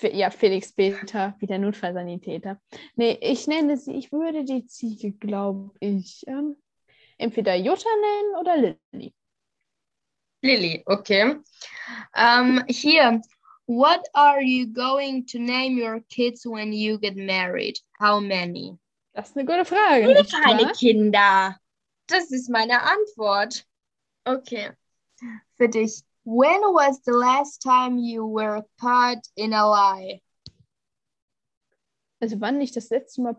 Ja, 0.00 0.30
Felix 0.30 0.72
Peter, 0.72 1.36
wie 1.38 1.46
der 1.46 1.58
Notfallsanitäter. 1.58 2.60
Nee, 2.96 3.18
ich 3.20 3.46
nenne 3.46 3.76
sie, 3.76 3.92
ich 3.92 4.10
würde 4.10 4.44
die 4.44 4.64
Ziege, 4.66 5.12
glaube 5.12 5.70
ich, 5.80 6.24
ähm, 6.26 6.56
entweder 7.18 7.54
Jutta 7.54 7.88
nennen 8.00 8.36
oder 8.40 8.76
Lilly. 8.92 9.14
Lilly, 10.42 10.82
okay. 10.86 11.36
Ähm, 12.14 12.64
hier. 12.68 13.20
What 13.66 14.08
are 14.12 14.42
you 14.42 14.66
going 14.66 15.24
to 15.26 15.38
name 15.38 15.78
your 15.78 16.00
kids 16.08 16.44
when 16.44 16.72
you 16.72 16.98
get 16.98 17.16
married? 17.16 17.78
How 17.98 18.20
many? 18.20 18.76
Das 19.14 19.30
ist 19.30 19.36
eine 19.36 19.46
gute 19.46 19.64
Frage. 19.64 20.06
Nicht 20.08 20.32
keine 20.32 20.64
wahr? 20.64 20.72
Kinder. 20.72 21.56
Das 22.08 22.32
ist 22.32 22.50
meine 22.50 22.82
Antwort. 22.82 23.64
Okay. 24.24 24.72
Für 25.56 25.68
dich. 25.68 26.02
When 26.24 26.60
was 26.74 27.00
the 27.04 27.12
last 27.12 27.62
time 27.62 27.98
you 27.98 28.26
were 28.26 28.64
caught 28.80 29.26
in 29.36 29.52
a 29.52 29.64
lie? 29.64 30.20
Also 32.20 32.40
wann 32.40 32.60
ich 32.60 32.72
das 32.72 32.90
letzte 32.90 33.22
Mal 33.22 33.36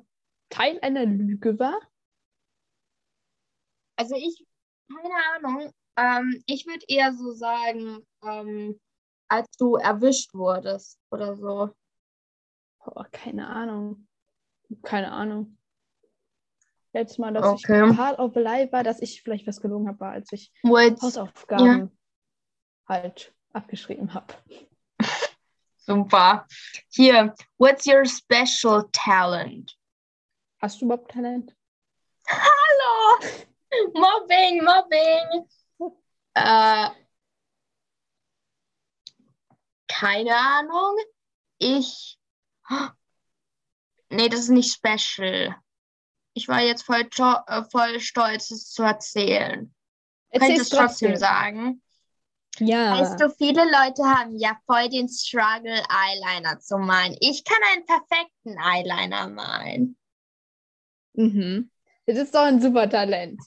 Teil 0.50 0.80
einer 0.82 1.06
Lüge 1.06 1.60
war? 1.60 1.80
Also 3.98 4.16
ich, 4.16 4.46
keine 4.90 5.14
Ahnung. 5.36 5.74
Ähm, 5.98 6.44
ich 6.46 6.66
würde 6.66 6.86
eher 6.88 7.14
so 7.14 7.32
sagen, 7.32 8.06
ähm, 8.24 8.80
als 9.28 9.48
du 9.58 9.76
erwischt 9.76 10.34
wurdest 10.34 11.00
oder 11.12 11.36
so. 11.36 11.74
Boah, 12.84 13.08
keine 13.12 13.48
Ahnung. 13.48 14.08
Keine 14.82 15.12
Ahnung. 15.12 15.58
Letztes 16.94 17.18
Mal, 17.18 17.34
dass 17.34 17.46
Okay. 17.46 17.90
ich 17.90 17.96
part 17.98 18.20
of 18.20 18.36
a 18.36 18.40
lie 18.40 18.72
war, 18.72 18.84
dass 18.84 19.02
ich 19.02 19.22
vielleicht 19.22 19.48
was 19.48 19.62
gelogen 19.62 19.88
habe, 19.88 20.00
war, 20.00 20.12
als 20.12 20.32
ich 20.32 20.52
What's, 20.64 21.02
Hausaufgaben 21.02 21.92
halt 22.88 23.34
abgeschrieben 23.52 24.14
habe. 24.14 24.34
super. 25.78 26.48
Hier, 26.90 27.34
what's 27.58 27.86
your 27.88 28.06
special 28.06 28.88
talent? 28.92 29.76
Hast 30.60 30.82
du 30.82 30.86
überhaupt 30.86 31.12
Talent? 31.12 31.56
Hallo! 32.28 33.20
Mobbing, 33.94 34.64
Mobbing! 34.64 35.46
Äh, 36.34 36.90
keine 39.88 40.36
Ahnung. 40.36 40.98
Ich. 41.60 42.18
Nee, 44.10 44.30
das 44.30 44.42
ist 44.42 44.50
nicht 44.50 44.74
special. 44.74 45.56
Ich 46.34 46.48
war 46.48 46.62
jetzt 46.62 46.84
voll, 46.84 47.08
äh, 47.48 47.64
voll 47.72 48.00
stolz, 48.00 48.52
es 48.52 48.72
zu 48.72 48.84
erzählen. 48.84 49.74
Könntest 50.32 50.50
Erzähl's 50.50 50.70
du 50.70 50.78
trotzdem 50.78 51.16
sagen? 51.16 51.82
Ja. 52.60 53.00
Weißt 53.00 53.20
du, 53.20 53.30
viele 53.32 53.64
Leute 53.64 54.04
haben 54.04 54.38
ja 54.38 54.58
voll 54.66 54.90
den 54.90 55.10
Struggle, 55.10 55.82
Eyeliner 55.90 56.60
zu 56.60 56.78
malen. 56.78 57.16
Ich 57.20 57.44
kann 57.44 57.58
einen 57.72 57.86
perfekten 57.86 58.58
Eyeliner 58.60 59.28
malen. 59.30 59.98
Mhm. 61.14 61.72
Das 62.06 62.18
ist 62.18 62.34
doch 62.36 62.44
ein 62.44 62.62
super 62.62 62.90
Talent. 62.90 63.42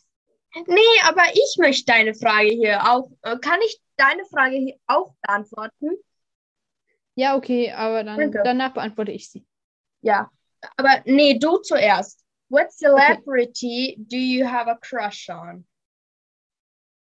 Nee, 0.66 1.00
aber 1.04 1.22
ich 1.34 1.56
möchte 1.58 1.84
deine 1.86 2.14
Frage 2.14 2.48
hier 2.48 2.90
auch. 2.90 3.10
äh, 3.22 3.38
Kann 3.38 3.60
ich 3.62 3.80
deine 3.96 4.24
Frage 4.24 4.56
hier 4.56 4.76
auch 4.86 5.14
beantworten? 5.22 5.90
Ja, 7.14 7.36
okay, 7.36 7.72
aber 7.72 8.04
dann, 8.04 8.18
Danke. 8.18 8.42
danach 8.44 8.72
beantworte 8.74 9.12
ich 9.12 9.30
sie. 9.30 9.46
Ja. 10.00 10.30
Aber 10.76 11.02
nee, 11.04 11.38
du 11.38 11.58
zuerst. 11.58 12.24
What 12.48 12.70
celebrity 12.72 13.96
do 13.98 14.16
you 14.16 14.46
have 14.46 14.70
a 14.70 14.76
crush 14.76 15.28
on? 15.28 15.66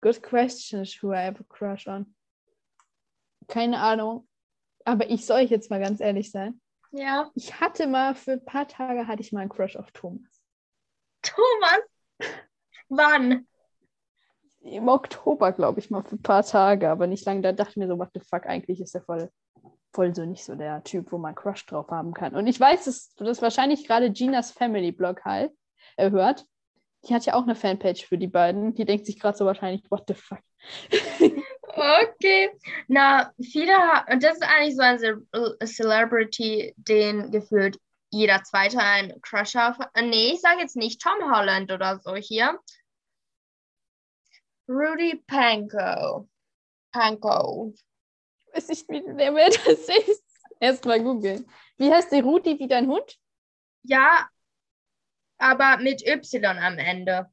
Good 0.01 0.21
question, 0.21 0.85
who 1.01 1.11
I 1.13 1.25
have 1.25 1.39
a 1.39 1.45
crush 1.47 1.87
on. 1.87 2.15
Keine 3.47 3.79
Ahnung. 3.79 4.27
Aber 4.85 5.09
ich 5.09 5.25
soll 5.25 5.41
jetzt 5.41 5.69
mal 5.69 5.79
ganz 5.79 5.99
ehrlich 5.99 6.31
sein. 6.31 6.61
Ja. 6.91 7.29
Ich 7.35 7.59
hatte 7.59 7.87
mal 7.87 8.15
für 8.15 8.33
ein 8.33 8.45
paar 8.45 8.67
Tage 8.67 9.07
hatte 9.07 9.21
ich 9.21 9.31
mal 9.31 9.41
einen 9.41 9.49
Crush 9.49 9.75
auf 9.75 9.91
Thomas. 9.91 10.41
Thomas? 11.21 11.81
Wann? 12.89 13.47
Im 14.61 14.87
Oktober, 14.87 15.51
glaube 15.51 15.79
ich, 15.79 15.91
mal 15.91 16.03
für 16.03 16.15
ein 16.15 16.21
paar 16.21 16.43
Tage, 16.43 16.89
aber 16.89 17.07
nicht 17.07 17.25
lange. 17.25 17.41
Da 17.41 17.51
dachte 17.51 17.71
ich 17.71 17.77
mir 17.77 17.87
so, 17.87 17.99
what 17.99 18.09
the 18.13 18.19
fuck, 18.19 18.45
eigentlich 18.47 18.81
ist 18.81 18.95
er 18.95 19.01
voll, 19.01 19.29
voll 19.93 20.15
so 20.15 20.25
nicht 20.25 20.43
so 20.43 20.55
der 20.55 20.83
Typ, 20.83 21.11
wo 21.11 21.17
man 21.17 21.35
Crush 21.35 21.65
drauf 21.65 21.89
haben 21.89 22.13
kann. 22.13 22.35
Und 22.35 22.47
ich 22.47 22.59
weiß, 22.59 22.85
dass 22.85 23.13
du 23.15 23.23
das 23.23 23.41
wahrscheinlich 23.41 23.87
gerade 23.87 24.11
Ginas 24.11 24.51
Family 24.51 24.91
Blog 24.91 25.23
halt 25.23 25.51
äh, 25.97 26.09
hört. 26.09 26.45
Die 27.07 27.13
hat 27.13 27.25
ja 27.25 27.35
auch 27.35 27.43
eine 27.43 27.55
Fanpage 27.55 28.05
für 28.07 28.17
die 28.17 28.27
beiden. 28.27 28.73
Die 28.73 28.85
denkt 28.85 29.05
sich 29.05 29.19
gerade 29.19 29.37
so 29.37 29.45
wahrscheinlich, 29.45 29.83
what 29.91 30.05
the 30.07 30.13
fuck. 30.15 30.39
Okay. 31.77 32.51
Na, 32.87 33.33
viele 33.41 33.73
haben, 33.73 34.19
das 34.21 34.35
ist 34.35 34.43
eigentlich 34.43 34.77
so 34.77 34.81
ein 34.81 34.97
Ce- 34.97 35.57
Celebrity, 35.65 36.73
den 36.77 37.31
gefühlt 37.31 37.77
jeder 38.15 38.43
Zweite 38.43 38.79
einen 38.79 39.21
Crush 39.21 39.55
auf. 39.55 39.77
äh, 39.93 40.01
Nee, 40.01 40.33
ich 40.33 40.41
sage 40.41 40.61
jetzt 40.61 40.75
nicht 40.75 41.01
Tom 41.01 41.31
Holland 41.31 41.71
oder 41.71 41.99
so 41.99 42.15
hier. 42.15 42.59
Rudy 44.67 45.21
Panko. 45.27 46.29
Panko. 46.91 47.73
Ich 48.47 48.55
weiß 48.55 48.69
nicht, 48.69 48.89
wie 48.89 49.03
wer 49.05 49.49
das 49.49 50.07
ist. 50.07 50.23
Erstmal 50.59 51.03
googeln. 51.03 51.45
Wie 51.77 51.91
heißt 51.91 52.11
der 52.11 52.23
Rudi 52.23 52.57
wie 52.57 52.67
dein 52.67 52.87
Hund? 52.87 53.19
Ja, 53.83 54.29
aber 55.37 55.77
mit 55.77 56.01
Y 56.07 56.57
am 56.57 56.77
Ende. 56.77 57.29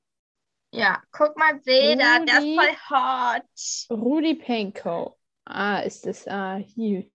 Ja, 0.74 1.00
guck 1.12 1.36
mal, 1.36 1.60
Seda, 1.62 2.18
der 2.24 2.38
ist 2.38 2.54
voll 2.56 2.76
hot. 2.90 3.90
Rudi 3.90 4.34
Pankow. 4.34 5.16
Ah, 5.44 5.80
ist 5.80 6.06
das, 6.06 6.26
ah, 6.26 6.56
hier. 6.56 7.08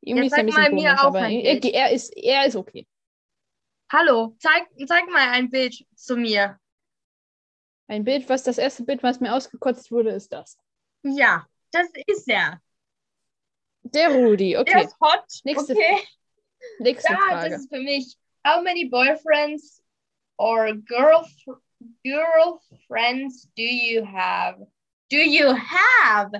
Irgendwie 0.00 0.26
ist 0.26 0.32
er 0.32 0.38
ein 0.38 0.46
bisschen 0.46 0.62
mal 0.62 0.72
mir 0.72 0.88
komisch, 0.90 1.00
auch 1.00 1.04
aber 1.04 1.18
ein 1.20 1.40
er, 1.40 1.64
er, 1.64 1.92
ist, 1.92 2.16
er 2.16 2.46
ist 2.46 2.56
okay. 2.56 2.86
Hallo, 3.96 4.34
zeig, 4.40 4.66
zeig 4.88 5.08
mal 5.08 5.28
ein 5.30 5.50
Bild 5.50 5.86
zu 5.94 6.16
mir. 6.16 6.58
Ein 7.86 8.02
Bild, 8.02 8.28
was 8.28 8.42
das 8.42 8.58
erste 8.58 8.82
Bild, 8.82 9.04
was 9.04 9.20
mir 9.20 9.32
ausgekotzt 9.32 9.92
wurde, 9.92 10.10
ist 10.10 10.32
das. 10.32 10.58
Ja, 11.04 11.46
das 11.70 11.86
ist 12.08 12.28
er. 12.28 12.60
Der 13.84 14.08
Rudi, 14.10 14.50
Der 14.50 14.62
okay. 14.62 14.84
ist 14.84 14.96
hot. 15.00 15.24
Nächste 15.44 15.74
okay. 15.74 15.98
Nächste 16.80 17.12
Ja, 17.12 17.18
Frage. 17.20 17.50
das 17.50 17.60
ist 17.60 17.72
für 17.72 17.80
mich. 17.80 18.16
How 18.44 18.64
many 18.64 18.86
boyfriends 18.88 19.80
or 20.38 20.74
girl 20.74 21.24
girlfriends 22.02 23.48
do 23.56 23.62
you 23.62 24.04
have? 24.04 24.58
Do 25.08 25.18
you 25.18 25.54
have? 25.54 26.32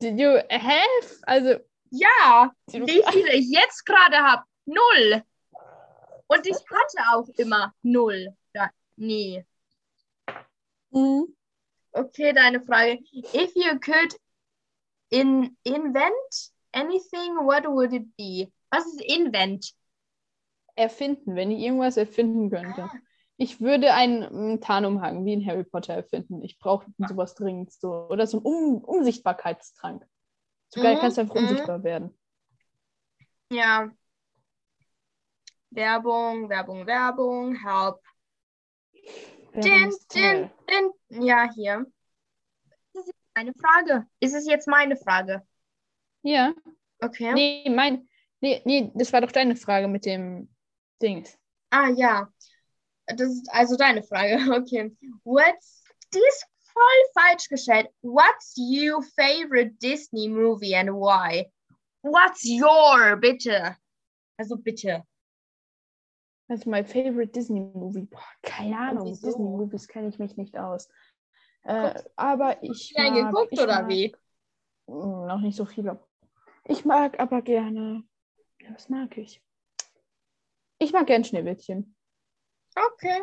Did 0.00 0.18
you 0.18 0.38
have? 0.48 1.20
Also, 1.26 1.60
Ja, 1.90 2.50
wie 2.72 3.02
viele 3.10 3.34
ich 3.34 3.50
jetzt 3.50 3.84
gerade 3.84 4.16
habe? 4.16 4.44
Null. 4.64 5.22
Und 6.28 6.46
ich 6.46 6.56
hatte 6.56 6.98
auch 7.14 7.28
immer 7.36 7.74
null. 7.82 8.34
Ja, 8.54 8.70
nie. 8.96 9.44
Mhm. 10.90 11.34
Okay, 11.92 12.32
deine 12.32 12.60
Frage. 12.60 12.98
If 13.34 13.54
you 13.54 13.78
could 13.80 14.14
in 15.10 15.56
invent 15.64 16.52
anything, 16.72 17.34
what 17.44 17.64
would 17.64 17.92
it 17.92 18.16
be? 18.16 18.52
Was 18.70 18.86
ist 18.86 19.00
invent? 19.02 19.74
erfinden, 20.78 21.34
wenn 21.34 21.50
ich 21.50 21.60
irgendwas 21.60 21.96
erfinden 21.96 22.50
könnte. 22.50 22.88
Ich 23.36 23.60
würde 23.60 23.94
einen 23.94 24.54
mm, 24.54 24.60
Tarnumhang 24.60 25.24
wie 25.24 25.32
in 25.32 25.46
Harry 25.46 25.64
Potter 25.64 25.94
erfinden. 25.94 26.42
Ich 26.42 26.58
brauche 26.58 26.86
sowas 27.08 27.34
dringend 27.34 27.72
so. 27.72 28.08
Oder 28.08 28.26
so 28.26 28.38
einen 28.38 28.46
um 28.46 28.84
Unsichtbarkeitstrank. 28.84 30.06
So 30.70 30.80
geil 30.80 30.96
Mhm, 30.96 31.00
kannst 31.00 31.16
du 31.16 31.22
einfach 31.22 31.34
mhm. 31.34 31.42
unsichtbar 31.42 31.82
werden. 31.82 32.14
Ja. 33.50 33.90
Werbung, 35.70 36.48
Werbung, 36.48 36.86
Werbung, 36.86 37.54
help. 37.54 38.00
Din, 39.54 39.92
din, 40.12 40.50
din. 40.66 40.92
Ja, 41.26 41.50
hier. 41.54 41.86
Das 42.92 43.06
ist 43.06 43.14
meine 43.34 43.52
Frage. 43.54 44.06
Ist 44.20 44.34
es 44.34 44.46
jetzt 44.46 44.68
meine 44.68 44.96
Frage? 44.96 45.42
Ja. 46.22 46.54
Okay. 47.00 47.32
Nee, 47.32 47.70
mein. 47.70 48.08
Nee, 48.40 48.62
nee, 48.64 48.90
das 48.94 49.12
war 49.12 49.20
doch 49.20 49.32
deine 49.32 49.56
Frage 49.56 49.88
mit 49.88 50.04
dem 50.04 50.48
Dings. 51.02 51.36
Ah, 51.70 51.88
ja. 51.88 52.32
Das 53.06 53.28
ist 53.28 53.48
also 53.50 53.76
deine 53.76 54.02
Frage. 54.02 54.38
Okay. 54.62 54.96
What's. 55.24 55.84
Die 56.14 56.18
ist 56.18 56.46
voll 56.72 57.22
falsch 57.22 57.48
gestellt. 57.48 57.88
What's 58.02 58.54
your 58.56 59.02
favorite 59.02 59.78
Disney 59.78 60.28
movie 60.28 60.74
and 60.74 60.90
why? 60.90 61.50
What's 62.02 62.44
your, 62.44 63.16
bitte? 63.16 63.76
Also 64.38 64.56
bitte. 64.56 65.04
Also 66.48 66.70
my 66.70 66.82
favorite 66.82 67.32
Disney 67.32 67.60
Movie. 67.60 68.02
Boah, 68.10 68.24
keine 68.42 68.78
Ahnung. 68.78 69.06
wieso? 69.06 69.26
Disney 69.26 69.44
Movies 69.44 69.86
kenne 69.86 70.08
ich 70.08 70.18
mich 70.18 70.36
nicht 70.36 70.56
aus. 70.56 70.88
Äh, 71.64 71.94
aber 72.16 72.62
ich 72.62 72.94
mag, 72.96 73.30
geguckt 73.30 73.52
ich 73.52 73.60
oder 73.60 73.82
mag, 73.82 73.88
wie? 73.88 74.16
Mm, 74.86 75.26
Noch 75.26 75.40
nicht 75.40 75.56
so 75.56 75.66
viele. 75.66 76.00
Ich 76.64 76.84
mag 76.84 77.20
aber 77.20 77.42
gerne. 77.42 78.02
Ja, 78.60 78.72
was 78.72 78.88
mag 78.88 79.16
ich? 79.18 79.42
Ich 80.78 80.92
mag 80.92 81.06
gern 81.06 81.24
Schneewittchen. 81.24 81.94
Okay. 82.74 83.20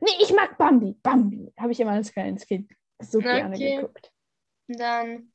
Nee, 0.00 0.10
ich 0.20 0.32
mag 0.34 0.58
Bambi. 0.58 0.92
Bambi. 1.02 1.52
Habe 1.58 1.72
ich 1.72 1.80
immer 1.80 1.92
als 1.92 2.12
kleines 2.12 2.46
Kind 2.46 2.70
so 3.00 3.20
gerne 3.20 3.54
Okay. 3.54 3.76
geguckt. 3.76 4.12
Dann, 4.68 5.30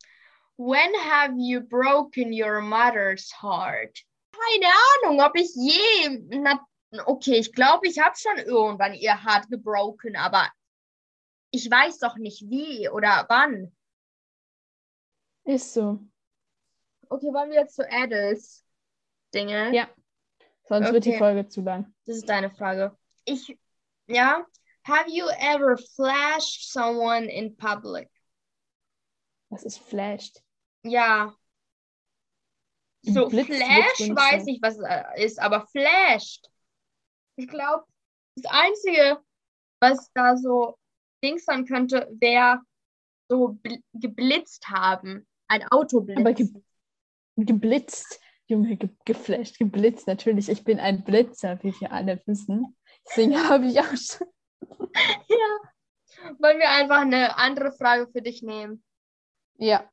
when 0.58 0.94
have 1.10 1.36
you 1.38 1.62
broken 1.62 2.34
your 2.34 2.62
mother's 2.62 3.32
heart? 3.42 4.04
Keine 4.32 4.72
Ahnung, 5.04 5.22
ob 5.22 5.36
ich 5.36 5.52
je. 5.56 6.20
Na, 6.40 6.66
okay, 7.06 7.36
ich 7.38 7.54
glaube, 7.54 7.88
ich 7.88 8.00
habe 8.00 8.16
schon 8.18 8.38
irgendwann 8.38 8.94
ihr 8.94 9.24
Hart 9.24 9.50
gebroken, 9.50 10.16
aber 10.16 10.50
ich 11.52 11.70
weiß 11.70 12.00
doch 12.00 12.18
nicht 12.18 12.50
wie 12.50 12.90
oder 12.90 13.26
wann. 13.30 13.76
Ist 15.46 15.74
so. 15.74 16.00
Okay, 17.10 17.28
wollen 17.34 17.50
wir 17.52 17.62
jetzt 17.62 17.76
zu 17.76 17.90
Adels 17.90 18.66
Dinge? 19.34 19.74
Ja. 19.74 19.90
Sonst 20.68 20.92
wird 20.94 21.06
die 21.06 21.10
Okay. 21.10 21.18
Folge 21.18 21.48
zu 21.48 21.62
lang. 21.62 21.94
Das 22.06 22.18
ist 22.18 22.30
deine 22.30 22.52
Frage. 22.52 22.96
Ich, 23.26 23.58
ja. 24.08 24.46
Have 24.84 25.10
you 25.10 25.26
ever 25.28 25.78
flashed 25.96 26.72
someone 26.72 27.26
in 27.26 27.56
public? 27.58 28.10
Das 29.50 29.64
ist 29.64 29.80
flashed. 29.80 30.44
Ja. 30.84 31.34
So, 33.02 33.28
Blitz- 33.28 33.48
Flash 33.48 33.98
Blitz- 33.98 34.16
weiß 34.16 34.48
ich, 34.48 34.60
was 34.62 34.78
es 34.78 35.32
ist, 35.32 35.40
aber 35.40 35.66
flashed. 35.68 36.50
Ich 37.40 37.48
glaube, 37.48 37.86
das 38.36 38.52
Einzige, 38.52 39.24
was 39.80 40.12
da 40.14 40.36
so 40.36 40.78
Dings 41.24 41.46
sein 41.46 41.66
könnte, 41.66 42.10
wäre 42.20 42.60
so 43.30 43.58
bl- 43.64 43.82
geblitzt 43.94 44.68
haben. 44.68 45.26
Ein 45.48 45.66
Autoblitz. 45.72 46.20
Aber 46.20 46.34
ge 46.34 46.50
geblitzt. 47.38 48.20
Junge, 48.48 48.76
ge 48.76 48.90
geflasht, 49.06 49.58
geblitzt. 49.58 50.06
Natürlich, 50.08 50.50
ich 50.50 50.66
bin 50.66 50.82
ein 50.82 51.06
Blitzer, 51.06 51.64
wie 51.64 51.74
wir 51.80 51.94
alle 51.94 52.22
wissen. 52.26 52.76
Deswegen 53.08 53.34
habe 53.50 53.68
ich 53.68 53.80
auch 53.80 53.96
schon. 53.96 54.28
ja. 55.30 56.36
Wollen 56.40 56.60
wir 56.60 56.70
einfach 56.70 57.00
eine 57.00 57.38
andere 57.38 57.72
Frage 57.72 58.12
für 58.12 58.22
dich 58.22 58.44
nehmen? 58.44 58.84
Ja. 59.56 59.90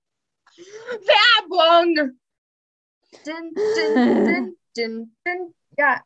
Werbung! 0.56 2.18
Din, 3.24 3.54
din, 3.54 4.24
din, 4.24 4.58
din, 4.76 5.16
din. 5.24 5.54
Ja, 5.78 6.02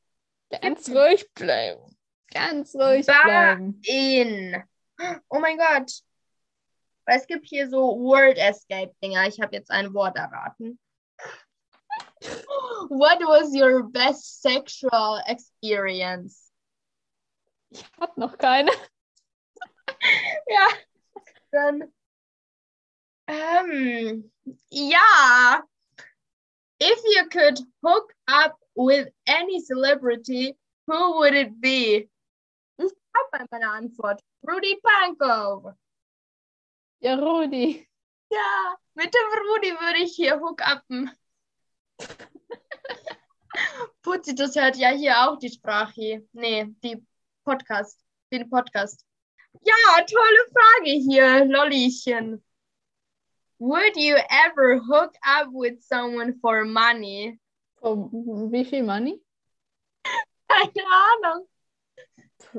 Ganz 0.50 0.88
ruhig 0.88 1.32
bleiben. 1.34 1.96
Ganz 2.32 2.74
ruhig 2.74 3.06
Ba- 3.06 3.22
bleiben. 3.24 3.80
in. 3.84 4.62
Oh 5.28 5.38
mein 5.38 5.56
Gott. 5.58 5.92
Es 7.06 7.26
gibt 7.26 7.46
hier 7.46 7.68
so 7.68 7.98
Word 7.98 8.38
Escape 8.38 8.94
Dinger. 9.02 9.26
Ich 9.26 9.40
habe 9.40 9.56
jetzt 9.56 9.70
ein 9.70 9.92
Wort 9.94 10.16
erraten. 10.16 10.78
What 12.88 13.20
was 13.20 13.52
your 13.54 13.82
best 13.90 14.42
sexual 14.42 15.22
experience? 15.26 16.52
Ich 17.70 17.84
habe 18.00 18.18
noch 18.20 18.36
keine. 18.38 18.70
Ja, 20.46 20.66
dann. 21.50 21.92
Ähm, 23.26 24.32
ja. 24.70 25.62
If 26.80 26.98
you 27.04 27.28
could 27.28 27.60
hook 27.84 28.14
up 28.26 28.58
with 28.74 29.08
any 29.26 29.60
celebrity, 29.60 30.56
who 30.86 31.18
would 31.18 31.34
it 31.34 31.60
be? 31.60 32.08
Ich 32.78 32.92
habe 33.14 33.46
meine 33.50 33.70
Antwort. 33.70 34.22
Rudy 34.42 34.80
Pankow. 34.82 35.74
Ja, 37.00 37.16
Rudi. 37.16 37.86
Ja, 38.30 38.76
mit 38.94 39.12
dem 39.12 39.40
Rudi 39.40 39.72
würde 39.72 39.98
ich 39.98 40.16
hier 40.16 40.40
hookuppen. 40.40 41.10
Putzi, 44.02 44.34
das 44.34 44.56
hört 44.56 44.76
ja 44.76 44.88
hier 44.90 45.20
auch 45.20 45.38
die 45.38 45.50
Sprache. 45.50 46.26
Nee, 46.32 46.66
die 46.82 47.04
Podcast. 47.44 48.00
Den 48.32 48.48
Podcast. 48.48 49.04
Ja, 49.62 50.04
tolle 50.04 50.46
Frage 50.52 50.92
hier, 50.92 51.44
Lollischen. 51.44 52.42
Would 53.60 53.96
you 53.96 54.16
ever 54.30 54.78
hook 54.78 55.14
up 55.22 55.48
with 55.52 55.82
someone 55.82 56.38
for 56.40 56.64
money? 56.64 57.38
For 57.82 58.08
wie 58.50 58.64
viel 58.64 58.84
Money? 58.84 59.20
Keine 60.48 60.86
Ahnung. 60.86 61.46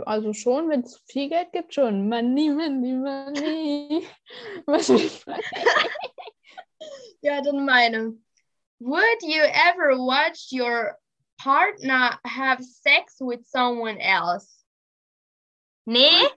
Also 0.05 0.31
schon, 0.33 0.69
wenn 0.69 0.81
es 0.81 1.01
viel 1.07 1.29
Geld 1.29 1.51
gibt, 1.53 1.73
schon. 1.73 2.07
Money, 2.07 2.49
money, 2.49 2.93
money. 2.93 4.07
Was 4.67 4.89
will 4.89 5.09
man? 5.25 5.41
Ja, 7.23 7.41
dann 7.41 7.65
meine. 7.65 8.13
Would 8.79 9.21
you 9.21 9.43
ever 9.43 9.95
watch 9.97 10.51
your 10.51 10.97
partner 11.37 12.19
have 12.25 12.63
sex 12.63 13.17
with 13.19 13.45
someone 13.45 13.99
else? 13.99 14.47
Nee, 15.85 16.27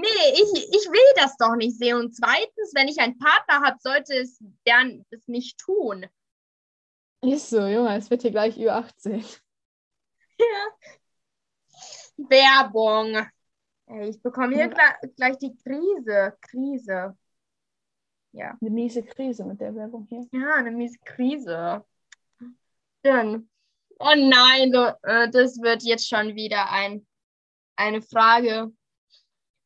nee, 0.00 0.32
ich, 0.32 0.68
ich 0.68 0.86
will 0.90 1.12
das 1.16 1.36
doch 1.36 1.54
nicht 1.56 1.78
sehen. 1.78 1.96
Und 1.98 2.14
zweitens, 2.14 2.72
wenn 2.74 2.88
ich 2.88 2.98
einen 3.00 3.18
Partner 3.18 3.62
habe, 3.66 3.76
sollte 3.80 4.14
es 4.14 4.38
der 4.66 5.00
es 5.10 5.26
nicht 5.28 5.58
tun. 5.58 6.06
Ist 7.22 7.50
so, 7.50 7.66
Junge, 7.66 7.96
es 7.96 8.10
wird 8.10 8.22
hier 8.22 8.30
gleich 8.30 8.56
über 8.56 8.76
18. 8.76 9.24
Werbung. 12.16 13.26
Ey, 13.86 14.08
ich 14.10 14.20
bekomme 14.22 14.54
hier 14.54 14.70
Ja. 14.70 14.96
gleich, 15.16 15.38
die 15.38 15.56
Krise. 15.56 16.36
Krise. 16.40 17.16
Ja. 18.32 18.56
Eine 18.60 18.70
miese 18.70 19.02
Krise 19.02 19.44
mit 19.44 19.60
der 19.60 19.74
Werbung 19.74 20.06
hier. 20.08 20.26
Ja, 20.32 20.54
eine 20.56 20.70
miese 20.70 20.98
Krise. 21.04 21.84
Dann. 23.02 23.48
Oh 24.00 24.14
nein, 24.14 24.72
äh, 25.02 25.28
das 25.30 25.60
wird 25.60 25.82
jetzt 25.82 26.08
schon 26.08 26.36
wieder 26.36 26.70
ein, 26.70 27.04
eine 27.74 28.00
Frage, 28.00 28.72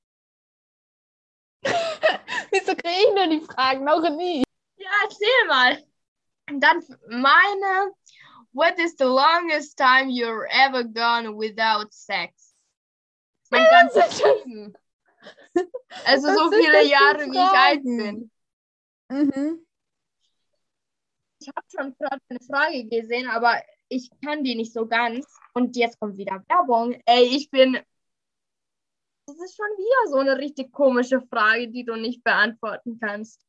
Wieso 2.51 2.75
kriege 2.75 3.07
ich 3.07 3.13
nur 3.15 3.27
die 3.27 3.41
Fragen? 3.41 3.83
Noch 3.85 4.09
nie. 4.09 4.43
Ja, 4.77 4.89
erzähl 5.03 5.47
mal. 5.47 5.83
Und 6.49 6.59
Dann 6.59 6.83
meine, 7.09 7.93
what 8.53 8.77
is 8.79 8.95
the 8.97 9.05
longest 9.05 9.77
time 9.77 10.09
you're 10.09 10.47
ever 10.49 10.83
gone 10.83 11.37
without 11.37 11.91
sex? 11.91 12.55
Mein 13.51 13.65
ganzes 13.65 14.21
Leben. 14.23 14.75
Also 16.05 16.27
so 16.33 16.51
viele 16.51 16.83
Jahre, 16.85 17.25
wie 17.27 17.37
ich 17.37 17.57
alt 17.57 17.83
bin. 17.83 18.31
Mhm. 19.13 19.65
Ich 21.39 21.47
habe 21.49 21.67
schon 21.69 21.95
gerade 21.97 22.21
eine 22.29 22.39
Frage 22.39 22.85
gesehen, 22.85 23.29
aber 23.29 23.61
ich 23.89 24.09
kann 24.23 24.43
die 24.43 24.55
nicht 24.55 24.73
so 24.73 24.87
ganz. 24.87 25.25
Und 25.53 25.75
jetzt 25.75 25.99
kommt 25.99 26.17
wieder 26.17 26.43
Werbung. 26.47 26.99
Ey, 27.05 27.25
ich 27.35 27.49
bin. 27.51 27.73
Das 29.25 29.37
ist 29.37 29.55
schon 29.55 29.65
wieder 29.77 30.09
so 30.11 30.17
eine 30.17 30.37
richtig 30.37 30.71
komische 30.71 31.21
Frage, 31.21 31.69
die 31.69 31.85
du 31.85 31.95
nicht 31.95 32.23
beantworten 32.23 32.97
kannst. 32.99 33.45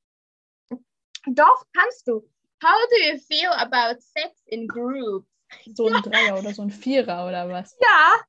Doch, 1.27 1.65
kannst 1.73 2.07
du. 2.07 2.29
How 2.63 2.89
do 2.91 2.97
you 3.13 3.19
feel 3.19 3.51
about 3.51 4.01
sex 4.01 4.43
in 4.47 4.67
groups? 4.69 5.27
So 5.75 5.87
ein 5.89 6.03
Dreier 6.03 6.39
oder 6.39 6.53
so 6.53 6.63
ein 6.63 6.71
Vierer 6.71 7.27
oder 7.27 7.49
was? 7.49 7.77
Ja, 7.81 8.21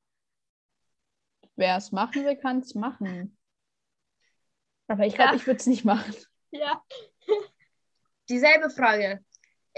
Wer 1.58 1.78
es 1.78 1.92
machen 1.94 2.26
will, 2.26 2.36
kann 2.36 2.60
es 2.60 2.76
machen. 2.76 3.38
Aber 4.88 5.06
ich 5.06 5.16
glaube, 5.16 5.32
Ja. 5.32 5.36
ich 5.38 5.48
würde 5.48 5.60
es 5.60 5.66
nicht 5.68 5.86
machen. 5.86 6.14
ja. 6.52 6.84
Dieselbe 8.30 8.70
Frage. 8.70 9.20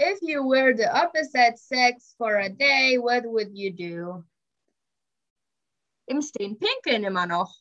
If 0.00 0.20
you 0.22 0.44
were 0.46 0.74
the 0.76 0.86
opposite 0.86 1.58
sex 1.58 2.14
for 2.18 2.36
a 2.38 2.48
day, 2.48 2.98
what 2.98 3.24
would 3.26 3.50
you 3.56 3.72
do? 3.72 4.24
Im 6.06 6.22
Stehen 6.22 6.56
pinkeln 6.58 7.04
immer 7.04 7.26
noch. 7.26 7.52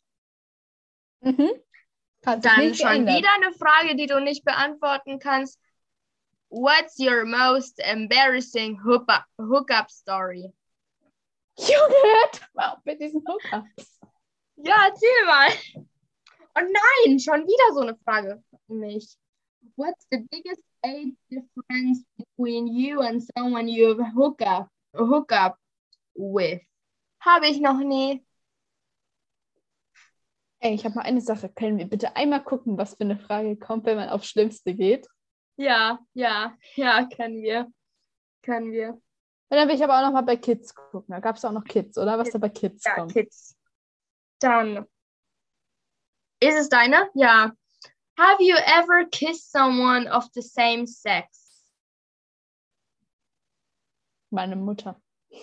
Mhm. 1.22 1.50
Sich 2.24 2.42
Dann 2.42 2.60
nicht 2.60 2.80
schon 2.82 3.06
geändert. 3.06 3.18
wieder 3.18 3.30
eine 3.36 3.54
Frage, 3.54 3.96
die 3.96 4.06
du 4.06 4.20
nicht 4.20 4.44
beantworten 4.46 5.20
kannst. 5.20 5.60
What's 6.50 6.98
your 7.00 7.26
most 7.26 7.80
embarrassing 7.80 8.80
hookup, 8.84 9.26
hookup 9.38 9.90
story? 9.90 10.54
Junge, 11.58 11.96
hört 12.04 12.48
mal 12.54 12.74
auf 12.74 12.86
mit 12.86 13.02
diesen 13.02 13.24
Hookups. 13.28 14.00
Ja, 14.58 14.88
erzähl 14.88 15.26
mal. 15.26 15.50
Oh 16.56 16.62
nein, 16.62 17.20
schon 17.20 17.46
wieder 17.46 17.74
so 17.74 17.82
eine 17.82 17.96
Frage 17.98 18.44
für 18.68 18.74
mich. 18.74 19.18
What's 19.76 20.06
the 20.12 20.20
biggest 20.30 20.62
age 20.84 21.16
difference 21.30 22.06
between 22.18 22.68
you 22.68 23.02
and 23.02 23.22
someone 23.36 23.68
you've 23.68 24.00
hook 24.16 24.42
up, 24.42 24.68
hook 24.96 25.32
up 25.32 25.58
with? 26.16 26.62
Habe 27.20 27.48
ich 27.48 27.60
noch 27.60 27.80
nie. 27.80 28.24
Ey, 30.60 30.74
ich 30.74 30.86
habe 30.86 30.96
mal 30.96 31.02
eine 31.04 31.22
Sache. 31.22 31.50
Können 31.50 31.78
wir 31.78 31.88
bitte 31.88 32.16
einmal 32.16 32.44
gucken, 32.44 32.78
was 32.78 32.96
für 32.96 33.02
eine 33.02 33.18
Frage 33.18 33.58
kommt, 33.58 33.86
wenn 33.86 33.98
man 33.98 34.10
aufs 34.10 34.28
Schlimmste 34.28 34.74
geht? 34.74 35.08
Ja, 35.56 36.00
ja, 36.14 36.56
ja, 36.76 37.08
können 37.08 37.42
wir. 37.42 37.72
Können 38.44 38.72
wir. 38.72 38.90
Und 39.50 39.58
dann 39.58 39.68
will 39.68 39.76
ich 39.76 39.84
aber 39.84 39.98
auch 39.98 40.02
noch 40.04 40.14
mal 40.14 40.22
bei 40.22 40.36
Kids 40.36 40.74
gucken. 40.74 41.14
Da 41.14 41.20
gab 41.20 41.36
es 41.38 41.46
auch 41.46 41.52
noch 41.52 41.64
Kids, 41.64 41.98
oder? 41.98 42.18
Was 42.18 42.32
da 42.32 42.38
bei 42.38 42.50
Kids 42.50 42.84
Ja, 42.84 42.96
kommt. 42.96 43.14
Kids. 43.14 43.56
Dann. 44.40 44.86
Ist 46.40 46.60
es 46.60 46.70
deine? 46.70 47.10
Ja. 47.14 47.54
Have 48.18 48.42
you 48.42 48.58
ever 48.58 49.06
kissed 49.06 49.52
someone 49.52 50.08
of 50.08 50.28
the 50.34 50.42
same 50.42 50.88
sex? 50.88 51.40
Meine 54.32 54.56
Mutter. 54.56 54.96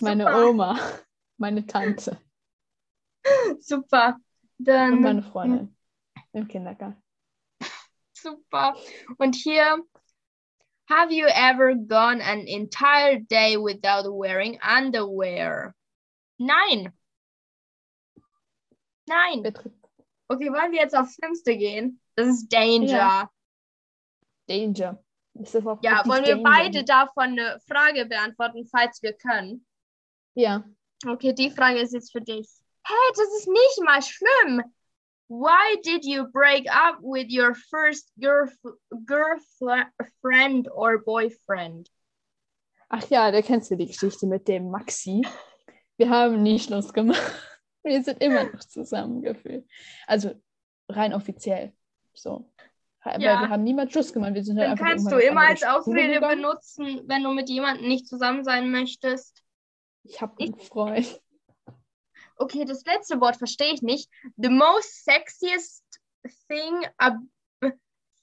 Meine 0.00 0.24
Super. 0.24 0.46
Oma. 0.46 0.80
Meine 1.38 1.66
Tante. 1.66 2.18
Super. 3.60 4.20
Und 4.58 4.68
Dann. 4.68 5.00
meine 5.00 5.22
Freundin. 5.22 5.74
Im 6.32 6.46
Kindergarten. 6.46 7.02
Super. 8.12 8.76
Und 9.18 9.34
hier, 9.34 9.82
have 10.88 11.10
you 11.10 11.26
ever 11.26 11.74
gone 11.74 12.20
an 12.20 12.46
entire 12.46 13.20
day 13.20 13.56
without 13.56 14.04
wearing 14.04 14.60
underwear? 14.62 15.74
Nein. 16.38 16.92
Nein. 19.08 19.42
Okay, 20.30 20.52
wollen 20.52 20.70
wir 20.70 20.78
jetzt 20.78 20.96
aufs 20.96 21.14
Schlimmste 21.16 21.56
gehen? 21.56 22.00
Das 22.14 22.28
ist 22.28 22.52
Danger. 22.52 22.86
Ja. 22.86 23.30
Ja, 24.46 24.60
Danger. 24.66 25.02
Ist 25.34 25.54
das 25.56 25.66
auch 25.66 25.82
wirklich 25.82 26.06
wollen 26.06 26.24
wir 26.24 26.36
Danger? 26.36 26.50
beide 26.50 26.84
davon 26.84 27.24
eine 27.24 27.58
Frage 27.68 28.06
beantworten, 28.06 28.64
falls 28.66 29.02
wir 29.02 29.12
können? 29.14 29.66
Ja. 30.34 30.64
Okay, 31.04 31.32
die 31.32 31.50
Frage 31.50 31.80
ist 31.80 31.94
jetzt 31.94 32.12
für 32.12 32.20
dich. 32.20 32.48
Hey, 32.86 32.96
das 33.16 33.26
ist 33.38 33.48
nicht 33.48 33.82
mal 33.84 34.00
schlimm. 34.02 34.62
Why 35.28 35.80
did 35.82 36.04
you 36.04 36.26
break 36.30 36.68
up 36.70 37.00
with 37.00 37.26
your 37.28 37.54
first 37.54 38.12
girlf 38.16 38.52
girlfriend 39.06 40.70
or 40.70 40.98
boyfriend? 40.98 41.90
Ach 42.88 43.08
ja, 43.10 43.32
da 43.32 43.42
kennst 43.42 43.70
du 43.72 43.76
die 43.76 43.86
Geschichte 43.86 44.26
mit 44.26 44.46
dem 44.46 44.70
Maxi. 44.70 45.22
Wir 45.96 46.08
haben 46.08 46.42
nie 46.42 46.60
Schluss 46.60 46.92
gemacht. 46.92 47.49
Wir 47.82 48.02
sind 48.02 48.22
immer 48.22 48.44
noch 48.44 48.60
zusammengefühlt. 48.60 49.66
Also 50.06 50.34
rein 50.88 51.14
offiziell. 51.14 51.72
So. 52.14 52.50
Weil 53.02 53.22
Ja. 53.22 53.40
wir 53.40 53.48
haben 53.48 53.64
niemals 53.64 53.92
Schluss 53.92 54.12
gemacht. 54.12 54.34
Wir 54.34 54.44
sind 54.44 54.58
halt 54.58 54.66
Dann 54.66 54.72
einfach 54.72 54.86
kannst 54.86 55.10
du 55.10 55.16
immer 55.18 55.48
als 55.48 55.62
Ausrede 55.62 56.14
gegangen. 56.14 56.42
benutzen, 56.42 57.02
wenn 57.06 57.22
du 57.22 57.30
mit 57.32 57.48
jemandem 57.48 57.88
nicht 57.88 58.06
zusammen 58.06 58.44
sein 58.44 58.70
möchtest. 58.70 59.42
Ich 60.02 60.20
habe 60.20 60.34
einen 60.42 60.58
Freund. 60.58 61.20
Okay, 62.36 62.64
das 62.64 62.84
letzte 62.84 63.20
Wort 63.20 63.36
verstehe 63.36 63.72
ich 63.72 63.82
nicht. 63.82 64.10
The 64.36 64.48
most 64.48 65.04
sexiest 65.04 65.84
thing 66.48 66.86
ab 66.98 67.16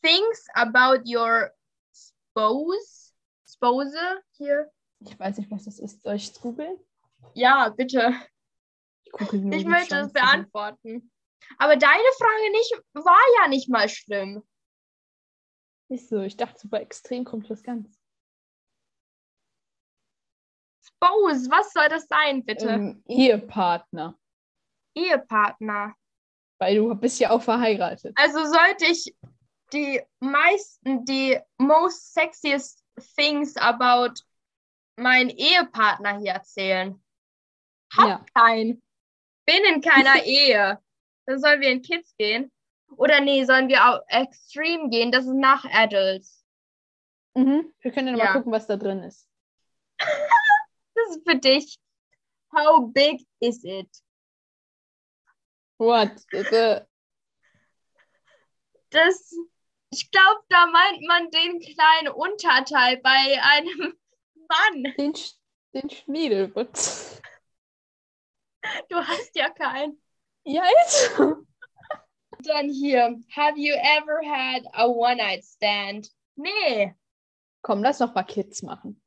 things 0.03 0.47
about 0.53 1.03
your 1.07 1.51
spouse. 1.93 3.13
Spouse 3.49 3.93
hier. 4.31 4.71
Ich 4.99 5.19
weiß 5.19 5.37
nicht, 5.37 5.49
was 5.51 5.65
das 5.65 5.79
ist. 5.79 6.01
Soll 6.03 6.15
ich 6.15 6.31
es 6.31 6.41
googeln? 6.41 6.77
Ja, 7.33 7.69
bitte. 7.69 8.13
Ich 9.51 9.65
möchte 9.65 9.97
es 9.97 10.13
beantworten. 10.13 11.11
Aber 11.57 11.75
deine 11.77 12.11
Frage 12.17 12.51
nicht, 12.51 12.81
war 12.93 13.41
ja 13.41 13.47
nicht 13.47 13.69
mal 13.69 13.87
schlimm. 13.89 14.43
Nicht 15.89 16.09
so. 16.09 16.21
Ich 16.21 16.35
dachte, 16.35 16.59
super 16.59 16.81
extrem 16.81 17.23
kommt 17.23 17.49
was 17.49 17.63
ganz. 17.63 17.97
Spouse, 20.83 21.49
was 21.49 21.71
soll 21.73 21.89
das 21.89 22.07
sein, 22.07 22.43
bitte? 22.43 22.67
Ähm, 22.67 23.03
Ehepartner. 23.07 24.17
Ehepartner. 24.95 25.95
Weil 26.59 26.75
du 26.75 26.95
bist 26.95 27.19
ja 27.19 27.29
auch 27.29 27.41
verheiratet. 27.41 28.17
Also 28.17 28.39
sollte 28.45 28.85
ich 28.85 29.15
die 29.73 30.01
meisten, 30.19 31.05
die 31.05 31.39
most 31.57 32.13
sexiest 32.13 32.83
things 33.15 33.55
about 33.57 34.13
meinen 34.97 35.29
Ehepartner 35.29 36.17
hier 36.19 36.31
erzählen. 36.31 37.01
Hab 37.95 38.07
Ja. 38.07 38.25
keinen. 38.33 38.81
Bin 39.47 39.63
in 39.73 39.81
keiner 39.81 40.21
Ehe. 40.25 40.77
Dann 41.25 41.39
sollen 41.39 41.61
wir 41.61 41.69
in 41.69 41.81
Kids 41.81 42.13
gehen. 42.17 42.51
Oder 42.95 43.19
nee, 43.21 43.43
sollen 43.45 43.67
wir 43.67 43.83
auf 43.89 44.01
Extreme 44.07 44.89
gehen? 44.89 45.11
Das 45.11 45.25
ist 45.25 45.33
nach 45.33 45.65
Adults. 45.71 46.45
Mhm. 47.33 47.73
Wir 47.79 47.91
können 47.91 48.07
ja 48.09 48.13
noch 48.13 48.19
Ja. 48.19 48.25
mal 48.25 48.33
gucken, 48.33 48.51
was 48.51 48.67
da 48.67 48.75
drin 48.77 49.01
ist. 49.03 49.27
Das 50.99 51.15
ist 51.15 51.29
für 51.29 51.37
dich. 51.37 51.77
How 52.51 52.91
big 52.91 53.25
is 53.39 53.63
it? 53.63 53.87
What? 55.77 56.09
Bitte. 56.31 56.87
Das, 58.89 59.31
ich 59.91 60.09
glaube, 60.09 60.41
da 60.49 60.65
meint 60.65 61.01
man 61.07 61.29
den 61.29 61.59
kleinen 61.59 62.07
Unterteil 62.15 62.97
bei 62.97 63.39
einem 63.43 63.93
Mann. 64.49 64.93
Den, 64.97 65.13
den 65.75 65.89
Schniedelwutz. 65.91 67.21
Du 68.89 68.97
hast 68.97 69.35
ja 69.35 69.49
keinen. 69.49 70.01
Ja, 70.43 70.63
ist. 70.85 71.17
Dann 72.39 72.69
hier. 72.69 73.19
Have 73.35 73.57
you 73.57 73.73
ever 73.73 74.21
had 74.23 74.63
a 74.73 74.85
one-night 74.87 75.43
stand? 75.43 76.09
Nee. 76.35 76.93
Komm, 77.61 77.83
lass 77.83 77.99
noch 77.99 78.13
mal 78.13 78.23
Kids 78.23 78.61
machen. 78.61 79.01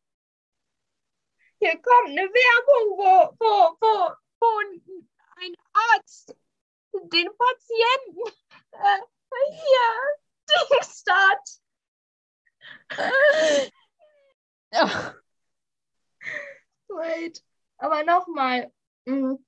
Hier 1.59 1.73
kommt 1.73 2.09
eine 2.09 2.23
Werbung, 2.23 2.99
wo, 2.99 3.37
wo, 3.39 3.77
wo, 3.81 4.15
wo 4.41 4.47
ein 5.37 5.55
Arzt 5.73 6.35
den 6.93 7.29
Patienten 7.37 8.23
äh, 8.73 9.01
hier 9.51 10.21
Dings 10.71 11.05
hat. 11.09 11.61
Wait. 16.89 17.45
Aber 17.79 18.03
nochmal. 18.05 18.73
Mhm. 19.07 19.39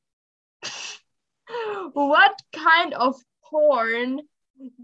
What 1.95 2.37
kind 2.53 2.95
of 2.95 3.21
porn 3.43 4.21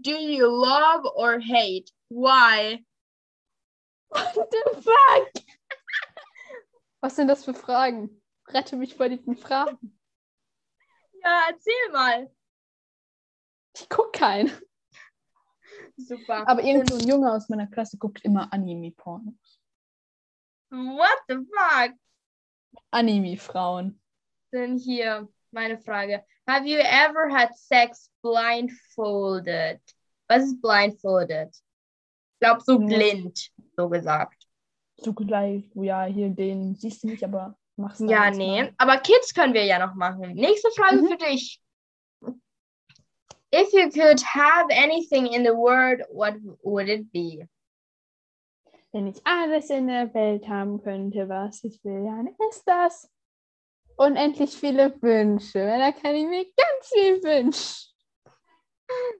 do 0.01 0.11
you 0.11 0.47
love 0.47 1.05
or 1.15 1.39
hate? 1.39 1.91
Why? 2.09 2.83
What 4.09 4.51
the 4.51 4.81
fuck? 4.81 5.43
Was 7.01 7.15
sind 7.15 7.27
das 7.27 7.45
für 7.45 7.53
Fragen? 7.53 8.21
Rette 8.47 8.75
mich 8.75 8.95
vor 8.95 9.09
diesen 9.09 9.37
Fragen. 9.37 9.97
Ja, 11.23 11.49
erzähl 11.49 11.91
mal. 11.91 12.31
Ich 13.75 13.87
guck 13.89 14.13
keinen. 14.13 14.51
Super. 15.97 16.47
Aber 16.47 16.63
irgend 16.63 16.89
so 16.89 16.97
ein 16.97 17.07
Junge 17.07 17.31
aus 17.31 17.49
meiner 17.49 17.67
Klasse 17.67 17.97
guckt 17.97 18.23
immer 18.23 18.51
Anime-Porn. 18.51 19.39
What 20.69 21.23
the 21.27 21.35
fuck? 21.35 21.93
Anime-Frauen. 22.91 24.01
Denn 24.51 24.77
hier 24.77 25.27
meine 25.51 25.77
Frage. 25.77 26.23
Have 26.47 26.65
you 26.67 26.77
ever 26.79 27.29
had 27.31 27.55
sex 27.55 28.09
blindfolded? 28.23 29.79
Was 30.27 30.43
ist 30.43 30.61
blindfolded? 30.61 31.49
Ich 31.49 32.39
glaube 32.39 32.61
so 32.61 32.79
Ja. 32.79 32.85
blind, 32.97 33.51
so 33.77 33.89
gesagt. 33.89 34.45
So 34.97 35.13
gleich, 35.13 35.69
ja, 35.75 36.03
hier 36.05 36.29
den 36.29 36.75
siehst 36.75 37.03
du 37.03 37.07
nicht, 37.07 37.23
aber 37.23 37.57
machst 37.77 38.01
Ja, 38.01 38.27
jetzt 38.27 38.37
nee. 38.37 38.63
mal. 38.63 38.73
Aber 38.77 38.97
Kids 38.97 39.33
können 39.33 39.53
wir 39.53 39.63
ja 39.65 39.79
noch 39.79 39.95
machen. 39.95 40.33
Nächste 40.33 40.69
Frage 40.71 41.01
Mhm. 41.03 41.07
für 41.07 41.17
dich. 41.17 41.61
If 43.51 43.73
you 43.73 43.89
could 43.89 44.21
have 44.23 44.67
anything 44.71 45.25
in 45.27 45.43
the 45.43 45.53
world, 45.55 46.01
what 46.11 46.35
would 46.63 46.87
it 46.87 47.11
be? 47.11 47.47
Wenn 48.91 49.07
ich 49.07 49.21
alles 49.25 49.69
in 49.69 49.87
der 49.87 50.13
Welt 50.13 50.47
haben 50.47 50.81
könnte, 50.81 51.27
was 51.29 51.63
ich 51.63 51.83
will, 51.83 52.03
dann 52.05 52.27
ist 52.49 52.63
das. 52.65 53.09
Unendlich 53.99 54.51
viele 54.57 54.95
Wünsche. 55.01 55.59
Da 55.59 55.91
kann 55.91 56.15
ich 56.15 56.25
mir 56.25 56.45
ganz 56.45 56.87
viel 56.93 57.21
wünschen. 57.21 57.89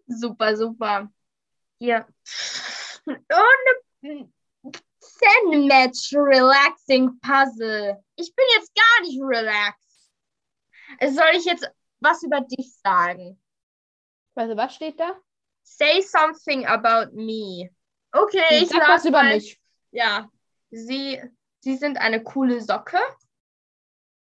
Super, 0.07 0.55
super. 0.55 1.11
Hier. 1.79 2.07
Ohne 3.05 4.29
Zen-Match 4.99 6.13
Relaxing 6.13 7.19
Puzzle. 7.19 8.01
Ich 8.15 8.33
bin 8.33 8.45
jetzt 8.55 8.71
gar 8.73 9.01
nicht 9.05 9.19
relaxed. 9.21 10.09
Soll 11.01 11.35
ich 11.35 11.43
jetzt 11.43 11.69
was 11.99 12.23
über 12.23 12.39
dich 12.39 12.73
sagen? 12.81 13.37
Also, 14.35 14.55
was 14.55 14.73
steht 14.75 14.97
da? 14.97 15.19
Say 15.63 16.01
something 16.01 16.65
about 16.65 17.11
me. 17.13 17.69
Okay, 18.13 18.41
Ich 18.51 18.61
ich 18.63 18.69
sag 18.69 18.79
las 18.79 18.89
was 18.89 19.05
über 19.05 19.23
mal- 19.23 19.35
mich. 19.35 19.59
Ja, 19.91 20.29
sie, 20.71 21.21
sie 21.59 21.75
sind 21.75 21.97
eine 21.97 22.23
coole 22.23 22.61
Socke. 22.61 22.97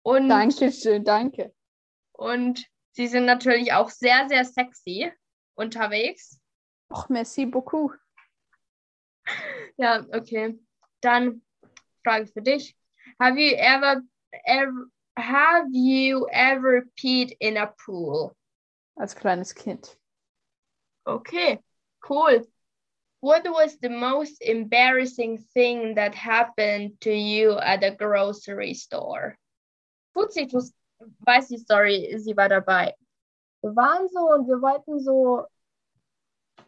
Und, 0.02 0.28
Dankeschön, 0.28 1.04
danke. 1.04 1.54
und 2.12 2.64
sie 2.92 3.08
sind 3.08 3.26
natürlich 3.26 3.72
auch 3.72 3.90
sehr, 3.90 4.28
sehr 4.28 4.44
sexy 4.44 5.12
unterwegs. 5.54 6.40
Och, 6.90 7.08
merci 7.08 7.46
beaucoup. 7.46 7.98
Ja, 9.76 10.04
okay. 10.12 10.58
Dann 11.02 11.42
Frage 12.02 12.26
für 12.26 12.42
dich. 12.42 12.74
Have 13.20 13.38
you 13.38 13.54
ever, 13.56 14.02
ever 14.44 14.86
have 15.16 15.66
you 15.70 16.26
ever 16.32 16.84
peed 16.96 17.36
in 17.40 17.56
a 17.56 17.66
pool? 17.66 18.34
Als 18.96 19.14
kleines 19.14 19.54
Kind. 19.54 19.96
Okay, 21.06 21.60
cool. 22.00 22.44
What 23.20 23.44
was 23.44 23.78
the 23.80 23.88
most 23.88 24.42
embarrassing 24.42 25.44
thing 25.54 25.94
that 25.96 26.14
happened 26.14 27.00
to 27.02 27.12
you 27.12 27.58
at 27.58 27.84
a 27.84 27.90
grocery 27.90 28.74
store? 28.74 29.36
Fuzzitus 30.18 30.72
weiß 31.20 31.48
die 31.48 31.58
Story, 31.58 32.14
sie 32.18 32.36
war 32.36 32.48
dabei. 32.48 32.94
Wir 33.62 33.74
waren 33.76 34.08
so 34.08 34.20
und 34.34 34.48
wir 34.48 34.60
wollten 34.60 34.98
so 35.00 35.44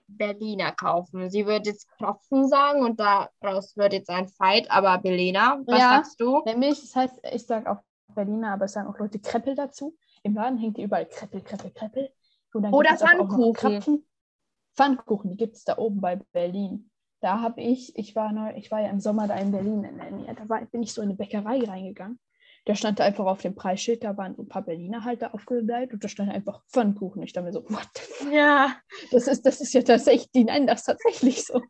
Berliner 0.06 0.72
kaufen. 0.72 1.30
Sie 1.30 1.46
würde 1.46 1.70
jetzt 1.70 1.88
Klopfen 1.96 2.48
sagen 2.48 2.82
und 2.82 2.98
daraus 3.00 3.76
wird 3.76 3.92
jetzt 3.92 4.10
ein 4.10 4.28
Fight, 4.28 4.70
aber 4.70 4.98
Berliner, 4.98 5.62
was 5.66 5.78
Ja. 5.80 5.88
sagst 5.90 6.20
du? 6.20 6.42
Nämlich, 6.44 6.80
das 6.80 6.96
heißt, 6.96 7.20
ich 7.32 7.46
sage 7.46 7.70
auch 7.70 7.78
Berliner, 8.14 8.54
aber 8.54 8.64
es 8.64 8.72
sagen 8.72 8.88
auch 8.88 8.98
Leute 8.98 9.18
Kreppel 9.20 9.54
dazu. 9.54 9.96
Im 10.22 10.34
Laden 10.34 10.58
hängt 10.58 10.76
die 10.76 10.82
überall 10.82 11.06
Kreppel, 11.06 11.42
Kreppel, 11.42 11.70
Kreppel. 11.70 12.12
Oder 12.52 12.96
Pfannkuchen. 12.96 14.04
Pfannkuchen, 14.74 15.30
die 15.30 15.36
gibt 15.36 15.56
es 15.56 15.64
da 15.64 15.78
oben 15.78 16.00
bei 16.00 16.16
Berlin. 16.32 16.90
Da 17.20 17.40
habe 17.40 17.60
ich, 17.60 17.96
ich 17.96 18.16
war 18.16 18.32
neu, 18.32 18.52
ich 18.56 18.70
war 18.70 18.80
ja 18.80 18.88
im 18.88 19.00
Sommer 19.00 19.28
da 19.28 19.36
in 19.36 19.52
Berlin 19.52 19.84
in 19.84 19.98
der 19.98 20.10
Nähe. 20.10 20.34
Da 20.34 20.48
war, 20.48 20.64
bin 20.66 20.82
ich 20.82 20.92
so 20.92 21.02
in 21.02 21.08
eine 21.08 21.16
Bäckerei 21.16 21.60
reingegangen. 21.60 22.18
Da 22.66 22.74
stand 22.74 23.00
da 23.00 23.04
einfach 23.04 23.24
auf 23.26 23.40
dem 23.40 23.54
Preisschild, 23.54 24.04
da 24.04 24.16
waren 24.16 24.34
so 24.36 24.42
ein 24.42 24.48
paar 24.48 24.62
Berliner 24.62 25.04
halt 25.04 25.22
da 25.22 25.28
aufgeleitet 25.28 25.94
und 25.94 26.04
da 26.04 26.08
stand 26.08 26.30
einfach 26.30 26.62
Pfannkuchen. 26.68 27.22
Ich 27.22 27.32
dachte 27.32 27.46
mir 27.46 27.52
so, 27.52 27.64
what 27.70 27.88
the 27.96 28.02
fuck? 28.02 28.32
Ja, 28.32 28.76
Das 29.10 29.26
ist, 29.26 29.46
das 29.46 29.60
ist 29.60 29.72
ja 29.72 29.82
tatsächlich, 29.82 30.30
die 30.32 30.44
nennen 30.44 30.66
das 30.66 30.84
tatsächlich 30.84 31.44
so. 31.46 31.62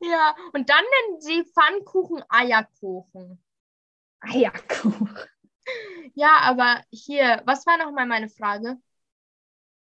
ja. 0.00 0.34
Und 0.52 0.68
dann 0.68 0.82
nennen 1.08 1.20
sie 1.20 1.44
Pfannkuchen 1.44 2.22
Eierkuchen. 2.28 3.40
Eierkuchen. 4.20 5.10
Ja, 6.14 6.38
aber 6.42 6.82
hier, 6.90 7.42
was 7.46 7.64
war 7.66 7.78
nochmal 7.78 8.06
meine 8.06 8.28
Frage? 8.28 8.76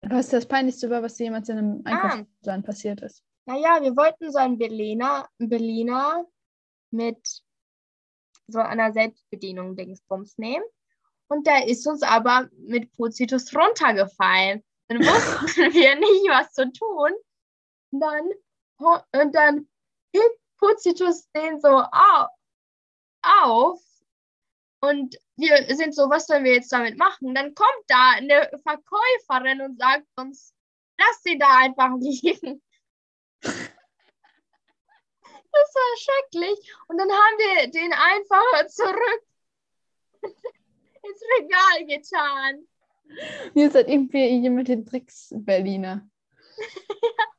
Was 0.02 0.26
ist 0.26 0.32
das 0.34 0.46
Peinlichste 0.46 0.90
war, 0.90 1.02
was 1.02 1.18
jemals 1.18 1.48
in 1.48 1.58
einem 1.58 1.82
Ah. 1.86 1.90
Einkaufsladen 1.90 2.62
passiert 2.62 3.00
ist? 3.00 3.22
Naja, 3.46 3.82
wir 3.82 3.96
wollten 3.96 4.30
so 4.30 4.38
einen 4.38 4.58
Berliner, 4.58 5.28
einen 5.38 5.48
Berliner 5.48 6.24
mit 6.90 7.42
so 8.46 8.60
einer 8.60 8.92
Selbstbedienung 8.92 9.76
Dingsbums 9.76 10.38
nehmen. 10.38 10.64
Und 11.28 11.46
der 11.46 11.66
ist 11.68 11.86
uns 11.86 12.02
aber 12.02 12.48
mit 12.56 12.92
Puzitus 12.92 13.54
runtergefallen. 13.54 14.62
Dann 14.88 14.98
wussten 14.98 15.46
wir 15.72 15.96
nicht, 15.96 16.28
was 16.28 16.52
zu 16.52 16.70
tun. 16.72 17.12
Und 17.90 18.00
dann, 18.00 18.30
und 19.22 19.34
dann 19.34 19.68
hebt 20.12 20.38
Puzitus 20.58 21.28
den 21.32 21.60
so 21.60 21.68
au, 21.68 22.26
auf. 23.22 23.80
Und 24.80 25.16
wir 25.36 25.74
sind 25.74 25.94
so, 25.94 26.10
was 26.10 26.26
sollen 26.26 26.44
wir 26.44 26.54
jetzt 26.54 26.72
damit 26.72 26.98
machen? 26.98 27.34
Dann 27.34 27.54
kommt 27.54 27.84
da 27.88 28.10
eine 28.16 28.50
Verkäuferin 28.62 29.62
und 29.62 29.78
sagt 29.78 30.06
uns, 30.16 30.54
lass 30.98 31.22
sie 31.22 31.38
da 31.38 31.58
einfach 31.58 31.90
liegen. 31.98 32.62
Das 35.54 35.74
war 35.74 35.96
schrecklich. 35.98 36.74
Und 36.88 36.98
dann 36.98 37.10
haben 37.10 37.38
wir 37.38 37.70
den 37.70 37.92
einfach 37.92 38.66
zurück 38.66 39.22
ins 40.22 41.22
Regal 41.38 41.86
getan. 41.86 42.66
Ihr 43.54 43.70
seid 43.70 43.88
irgendwie 43.88 44.26
jemand 44.40 44.68
den 44.68 44.84
Tricks 44.84 45.32
Berliner. 45.36 46.08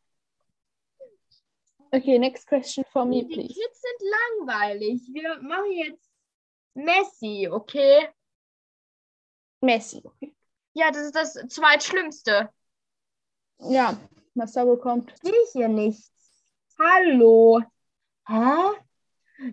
Okay, 1.96 2.20
next 2.20 2.46
question 2.46 2.84
for 2.92 3.06
me, 3.06 3.22
Die 3.24 3.34
please. 3.34 3.54
Kids 3.54 3.82
sind 3.82 4.10
langweilig. 4.48 5.02
Wir 5.14 5.42
machen 5.42 5.72
jetzt 5.72 6.12
Messi, 6.74 7.48
okay? 7.50 8.10
Messi. 9.62 10.02
Okay. 10.04 10.36
Ja, 10.74 10.92
das 10.92 11.04
ist 11.04 11.16
das 11.16 11.34
zweitschlimmste. 11.48 12.50
Ja, 13.60 13.98
wohl 14.34 14.78
kommt. 14.78 15.14
Sehe 15.24 15.32
ich 15.46 15.52
hier 15.54 15.70
nichts. 15.70 16.12
Hallo. 16.78 17.62
Hä? 18.30 18.74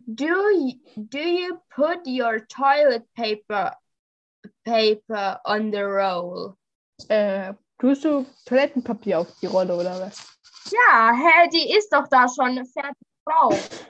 Do 0.07 0.25
you, 0.25 0.73
do 0.97 1.19
you 1.19 1.61
put 1.75 2.07
your 2.07 2.41
toilet 2.47 3.03
paper 3.17 3.73
paper 4.65 5.41
on 5.45 5.71
the 5.71 5.85
roll? 5.85 6.57
Äh, 7.09 7.55
tust 7.79 8.05
du 8.05 8.25
Toilettenpapier 8.45 9.19
auf 9.19 9.29
die 9.41 9.47
Rolle 9.47 9.75
oder 9.75 10.01
was? 10.01 10.25
Ja, 10.71 11.13
hä, 11.13 11.49
die 11.53 11.73
ist 11.77 11.93
doch 11.93 12.09
da 12.09 12.29
schon 12.29 12.65
fertig 12.65 13.07
drauf. 13.27 13.87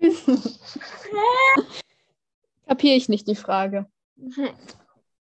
Kapiere 2.66 2.96
ich 2.96 3.08
nicht 3.08 3.26
die 3.28 3.36
Frage. 3.36 3.86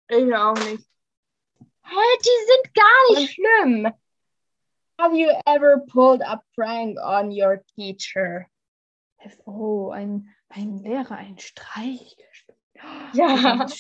Ich 0.10 0.36
auch 0.36 0.56
nicht. 0.56 0.88
Hä, 1.84 2.18
die 2.22 2.46
sind 2.48 2.74
gar 2.74 3.14
nicht 3.14 3.34
schlimm. 3.34 3.94
Have 5.00 5.16
you 5.16 5.30
ever 5.46 5.84
pulled 5.88 6.22
a 6.22 6.42
prank 6.56 6.98
on 7.00 7.32
your 7.32 7.64
teacher? 7.76 8.48
Oh, 9.46 9.90
ein, 9.90 10.30
ein 10.50 10.78
Lehrer, 10.78 11.16
ein 11.16 11.38
Streich 11.38 12.16
gespielt. 12.18 12.58
Ja. 13.14 13.68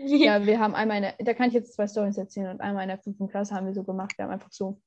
Ja, 0.00 0.46
wir 0.46 0.60
haben 0.60 0.76
einmal 0.76 0.98
eine, 0.98 1.14
da 1.18 1.34
kann 1.34 1.48
ich 1.48 1.54
jetzt 1.54 1.74
zwei 1.74 1.88
Stories 1.88 2.16
erzählen 2.16 2.50
und 2.50 2.60
einmal 2.60 2.84
in 2.84 2.88
der 2.88 3.00
fünften 3.00 3.28
Klasse 3.28 3.52
haben 3.52 3.66
wir 3.66 3.74
so 3.74 3.82
gemacht, 3.82 4.16
wir 4.16 4.24
haben 4.24 4.30
einfach 4.30 4.52
so 4.52 4.80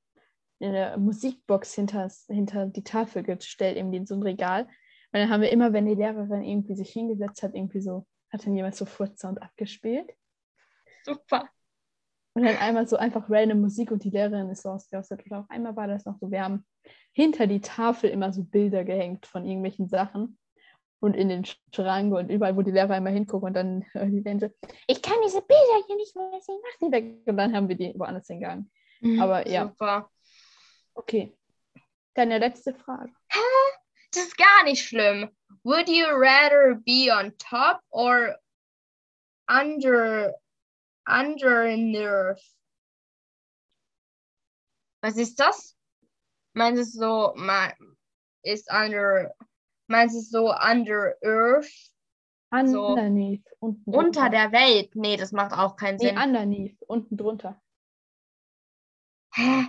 eine 0.61 0.95
Musikbox 0.97 1.73
hinter, 1.73 2.09
hinter 2.27 2.67
die 2.67 2.83
Tafel 2.83 3.23
gestellt, 3.23 3.75
irgendwie 3.77 3.97
in 3.97 4.05
so 4.05 4.15
ein 4.15 4.23
Regal. 4.23 4.63
Und 4.63 5.19
dann 5.19 5.29
haben 5.29 5.41
wir 5.41 5.51
immer, 5.51 5.73
wenn 5.73 5.85
die 5.85 5.95
Lehrerin 5.95 6.43
irgendwie 6.43 6.75
sich 6.75 6.91
hingesetzt 6.91 7.43
hat, 7.43 7.55
irgendwie 7.55 7.81
so, 7.81 8.05
hat 8.29 8.45
dann 8.45 8.55
jemand 8.55 8.75
so 8.75 8.85
Furzsound 8.85 9.41
abgespielt. 9.41 10.09
Super. 11.03 11.49
Und 12.33 12.43
dann 12.43 12.55
einmal 12.57 12.87
so 12.87 12.95
einfach 12.95 13.29
random 13.29 13.61
Musik 13.61 13.91
und 13.91 14.03
die 14.03 14.09
Lehrerin 14.09 14.49
ist 14.49 14.63
so 14.63 14.69
ausgerastet. 14.69 15.23
Und 15.29 15.33
auch 15.33 15.49
einmal 15.49 15.75
war 15.75 15.87
das 15.87 16.05
noch 16.05 16.17
so, 16.17 16.31
wir 16.31 16.43
haben 16.43 16.65
hinter 17.11 17.45
die 17.45 17.59
Tafel 17.59 18.09
immer 18.09 18.31
so 18.31 18.43
Bilder 18.43 18.85
gehängt 18.85 19.25
von 19.25 19.45
irgendwelchen 19.45 19.89
Sachen 19.89 20.37
und 21.01 21.15
in 21.15 21.27
den 21.27 21.45
Schrank 21.73 22.13
und 22.13 22.29
überall, 22.29 22.55
wo 22.55 22.61
die 22.61 22.71
Lehrer 22.71 22.95
immer 22.95 23.09
hingucken 23.09 23.47
und 23.47 23.53
dann 23.53 23.81
äh, 23.93 24.05
die 24.09 24.19
Lehrerin 24.19 24.39
so, 24.39 24.49
ich 24.87 25.01
kann 25.01 25.17
diese 25.25 25.41
Bilder 25.41 25.85
hier 25.87 25.95
nicht 25.97 26.15
mehr 26.15 26.39
sehen, 26.41 26.59
mach 26.63 26.87
die 26.87 26.91
weg. 26.91 27.27
Und 27.27 27.37
dann 27.37 27.53
haben 27.53 27.67
wir 27.67 27.75
die 27.75 27.93
woanders 27.97 28.27
hingegangen. 28.27 28.71
Aber 29.19 29.47
ja. 29.47 29.67
Super. 29.67 30.09
Okay. 30.93 31.35
Deine 32.13 32.37
letzte 32.37 32.73
Frage. 32.73 33.11
Das 34.13 34.23
ist 34.23 34.37
gar 34.37 34.63
nicht 34.65 34.83
schlimm. 34.83 35.29
Would 35.63 35.89
you 35.89 36.05
rather 36.05 36.75
be 36.85 37.09
on 37.11 37.33
top 37.37 37.79
or 37.89 38.35
under 39.47 40.33
underneath? 41.07 42.41
Was 45.01 45.17
ist 45.17 45.39
das? 45.39 45.75
Meinst 46.53 46.95
du 46.95 46.99
so, 46.99 47.33
ma- 47.35 47.73
ist 48.43 48.69
under, 48.71 49.33
meinst 49.87 50.15
du 50.15 50.21
so 50.21 50.51
under 50.53 51.15
earth, 51.23 51.71
So. 52.65 52.87
Underneath. 52.87 53.45
Unten 53.59 53.95
unter 53.95 54.29
der 54.29 54.51
Welt? 54.51 54.93
Nee, 54.93 55.15
das 55.15 55.31
macht 55.31 55.53
auch 55.53 55.77
keinen 55.77 55.97
Nee, 55.97 56.09
Sinn. 56.09 56.17
underneath. 56.17 56.81
Unten 56.85 57.15
drunter. 57.15 57.61
Hä? 59.33 59.67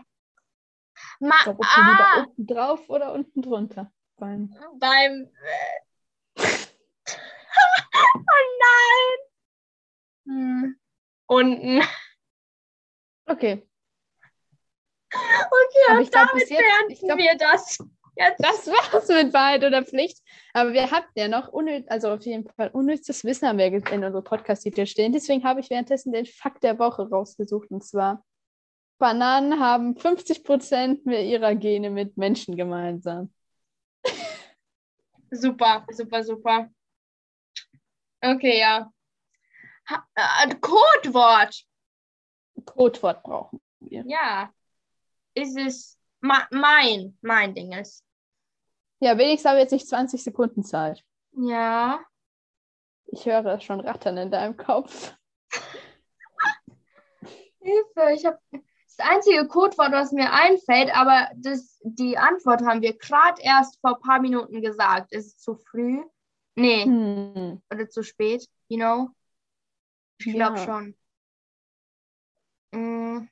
Ma 1.21 1.29
Ich 1.39 1.45
glaub, 1.45 1.61
ob 1.61 1.61
du 1.61 1.67
ah, 1.67 1.91
lieber 1.91 2.29
unten 2.29 2.47
drauf 2.47 2.91
oder 2.91 3.13
unten 3.13 3.41
drunter. 3.43 3.93
Beim 4.17 4.53
beim. 4.81 5.31
Äh, 6.37 6.43
oh 7.95 8.45
nein! 8.65 9.19
Hm. 10.27 10.81
Unten. 11.33 11.83
Okay. 13.27 13.67
Okay, 15.13 15.19
Aber 15.89 15.99
und 15.99 16.03
ich 16.05 16.11
glaub, 16.11 16.29
damit 16.29 16.49
jetzt- 16.51 16.59
beenden 16.59 16.91
ich 16.93 17.01
glaub- 17.01 17.19
wir 17.19 17.37
das. 17.37 17.79
Jetzt. 18.15 18.45
Das 18.45 18.67
war's 18.67 19.09
mit 19.09 19.33
Wahrheit 19.33 19.65
oder 19.65 19.83
Pflicht. 19.85 20.19
Aber 20.53 20.75
wir 20.75 20.91
hatten 20.91 21.11
ja 21.15 21.29
noch 21.29 21.49
unnütz, 21.49 21.87
also 21.89 22.11
auf 22.11 22.23
jeden 22.27 22.47
Fall 22.51 22.69
unnützes 22.69 23.25
Wissen 23.25 23.49
haben 23.49 23.57
wir 23.59 23.67
in 23.67 23.83
unserem 24.05 24.23
Podcast-Titel 24.23 24.85
stehen. 24.85 25.13
Deswegen 25.13 25.45
habe 25.45 25.61
ich 25.61 25.71
währenddessen 25.71 26.13
den 26.13 26.27
Fakt 26.27 26.63
der 26.63 26.79
Woche 26.79 27.09
rausgesucht. 27.09 27.71
Und 27.71 27.83
zwar: 27.83 28.23
Bananen 28.99 29.59
haben 29.61 29.97
50 29.97 30.45
Prozent 30.45 31.07
ihrer 31.07 31.55
Gene 31.55 31.89
mit 31.89 32.19
Menschen 32.19 32.55
gemeinsam. 32.55 33.33
Super, 35.31 35.87
super, 35.91 36.23
super. 36.23 36.69
Okay, 38.21 38.59
ja. 38.61 38.93
Ha 39.89 40.07
äh, 40.15 40.55
Codewort. 40.61 41.65
Codewort 42.65 43.23
brauchen 43.23 43.61
wir. 43.81 44.05
Ja. 44.07 44.53
Ist 45.35 45.57
es 45.57 45.99
mein, 46.21 47.19
mein 47.21 47.55
Ding 47.55 47.73
ist. 47.73 48.05
Ja, 49.01 49.19
wenigstens 49.19 49.49
habe 49.49 49.59
ich 49.59 49.65
jetzt 49.65 49.73
nicht 49.73 49.89
20 49.89 50.23
Sekunden 50.23 50.63
Zeit. 50.63 51.05
Ja. 51.33 52.01
Ich 53.07 53.27
höre 53.27 53.61
schon 53.61 53.81
rattern 53.81 54.17
in 54.17 54.31
deinem 54.31 54.57
Kopf. 54.57 55.15
Hilfe, 57.61 58.13
ich 58.15 58.25
habe 58.25 58.39
das 58.53 58.99
einzige 58.99 59.47
Codewort, 59.49 59.93
was 59.93 60.13
mir 60.13 60.33
einfällt, 60.33 60.95
aber 60.95 61.29
das, 61.37 61.81
die 61.83 62.17
Antwort 62.17 62.63
haben 62.63 62.83
wir 62.83 62.97
gerade 62.97 63.41
erst 63.43 63.81
vor 63.81 63.97
ein 63.97 64.03
paar 64.03 64.21
Minuten 64.21 64.63
gesagt. 64.63 65.13
Ist 65.13 65.27
es 65.27 65.39
zu 65.39 65.57
früh? 65.57 66.03
Nee. 66.55 66.85
Hm. 66.85 67.63
Oder 67.73 67.89
zu 67.89 68.03
spät? 68.03 68.47
You 68.69 68.79
know? 68.79 69.11
Ich 70.25 70.33
glaube 70.33 70.59
Ja. 70.59 70.65
schon. 70.65 70.95
Mm. 72.75 73.29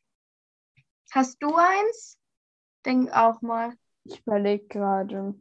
Hast 1.12 1.42
du 1.42 1.54
eins? 1.54 2.18
Denk 2.84 3.12
auch 3.12 3.40
mal. 3.42 3.74
Ich 4.04 4.20
überlege 4.20 4.66
gerade. 4.66 5.34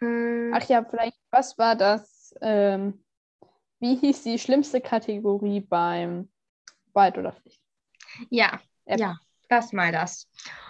Mm. 0.00 0.52
Ach 0.54 0.68
ja, 0.68 0.84
vielleicht, 0.84 1.18
was 1.30 1.56
war 1.58 1.76
das? 1.76 2.34
Ähm, 2.40 3.04
wie 3.80 3.96
hieß 3.96 4.22
die 4.22 4.38
schlimmste 4.38 4.80
Kategorie 4.80 5.60
beim 5.60 6.30
Weit 6.92 7.18
oder 7.18 7.32
Pflicht? 7.32 7.60
Ja, 8.30 8.60
App. 8.86 9.00
ja, 9.00 9.18
das 9.48 9.72
mal 9.72 9.92
das. 9.92 10.28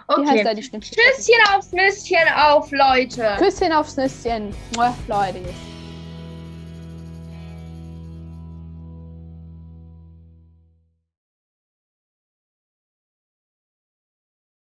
Okay. 0.09 0.45
da 0.45 0.55
Tschüsschen 0.55 1.35
aufs 1.55 1.73
Nüsschen 1.73 2.29
auf, 2.35 2.71
Leute. 2.71 3.37
Küsschen 3.39 3.73
aufs 3.73 3.97
Nüsschen. 3.97 4.55
Leute. 5.07 5.74